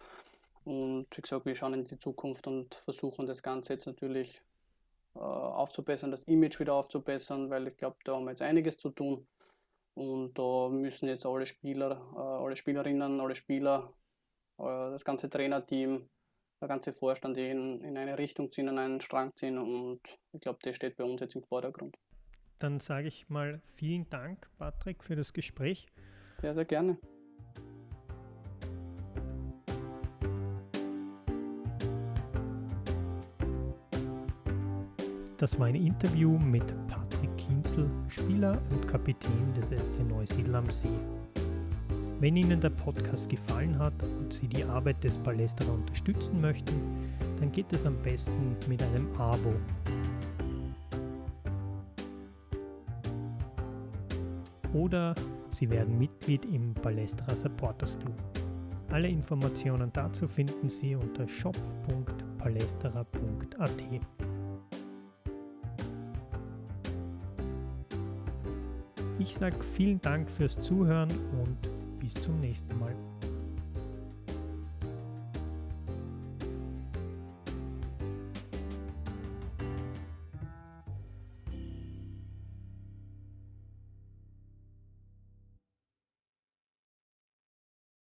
Und 0.64 1.08
wie 1.16 1.22
gesagt, 1.22 1.46
wir 1.46 1.56
schauen 1.56 1.76
in 1.76 1.86
die 1.86 2.00
Zukunft 2.00 2.48
und 2.48 2.76
versuchen 2.86 3.28
das 3.28 3.44
Ganze 3.44 3.74
jetzt 3.74 3.86
natürlich 3.86 4.42
aufzubessern, 5.20 6.12
das 6.12 6.24
Image 6.26 6.60
wieder 6.60 6.74
aufzubessern, 6.74 7.50
weil 7.50 7.68
ich 7.68 7.78
glaube, 7.78 7.98
da 8.04 8.16
haben 8.16 8.26
wir 8.26 8.32
jetzt 8.32 8.42
einiges 8.42 8.78
zu 8.78 8.90
tun. 8.90 9.28
Und 9.94 10.38
da 10.38 10.70
müssen 10.70 11.08
jetzt 11.08 11.26
alle 11.26 11.46
Spieler, 11.46 12.02
äh, 12.16 12.20
alle 12.20 12.56
Spielerinnen, 12.56 13.22
alle 13.22 13.36
Spieler, 13.36 13.94
äh, 14.58 14.64
das 14.64 15.06
ganze 15.06 15.30
Trainerteam, 15.30 16.10
der 16.62 16.68
ganze 16.68 16.92
Vorstand 16.92 17.38
in, 17.38 17.82
in 17.82 17.98
eine 17.98 18.18
Richtung 18.18 18.52
ziehen, 18.52 18.68
an 18.68 18.78
einen 18.78 19.02
Strang 19.02 19.34
ziehen. 19.36 19.58
Und 19.58 20.02
ich 20.34 20.42
glaube, 20.42 20.60
das 20.64 20.76
steht 20.76 20.98
bei 20.98 21.06
uns 21.06 21.22
jetzt 21.22 21.36
im 21.36 21.44
Vordergrund. 21.44 21.98
Dann 22.60 22.80
sage 22.80 23.08
ich 23.08 23.30
mal 23.30 23.62
vielen 23.76 24.10
Dank, 24.10 24.50
Patrick, 24.58 25.04
für 25.04 25.16
das 25.16 25.34
Gespräch. 25.34 25.88
Sehr, 26.42 26.54
sehr 26.54 26.66
gerne. 26.66 26.98
Das 35.38 35.60
war 35.60 35.68
ein 35.68 35.76
Interview 35.76 36.40
mit 36.40 36.64
Patrick 36.88 37.38
Kinzel, 37.38 37.90
Spieler 38.08 38.58
und 38.72 38.88
Kapitän 38.88 39.54
des 39.54 39.68
SC 39.68 40.00
Neusiedl 40.08 40.56
am 40.56 40.70
See. 40.70 40.88
Wenn 42.22 42.38
Ihnen 42.38 42.62
der 42.62 42.70
Podcast 42.70 43.28
gefallen 43.28 43.78
hat 43.78 43.92
und 44.18 44.32
Sie 44.32 44.48
die 44.48 44.64
Arbeit 44.64 45.04
des 45.04 45.18
Palästra 45.18 45.70
unterstützen 45.70 46.40
möchten, 46.40 46.80
dann 47.42 47.52
geht 47.52 47.74
es 47.74 47.86
am 47.86 47.98
besten 47.98 48.56
mit 48.70 48.82
einem 48.82 49.10
Abo. 49.18 49.54
Oder 54.74 55.14
Sie 55.52 55.70
werden 55.70 56.00
Mitglied 56.00 56.46
im 56.46 56.74
Palästra 56.74 57.36
Supporters 57.36 58.00
Club. 58.00 58.16
Alle 58.90 59.10
Informationen 59.10 59.92
dazu 59.92 60.30
finden 60.30 60.70
Sie 60.70 60.96
unter 60.96 61.28
shop.palestra.at. 61.28 64.25
Ich 69.26 69.34
sage 69.34 69.56
vielen 69.64 70.00
Dank 70.02 70.30
fürs 70.30 70.56
Zuhören 70.62 71.10
und 71.42 71.58
bis 72.00 72.14
zum 72.14 72.40
nächsten 72.42 72.78
Mal. 72.78 72.96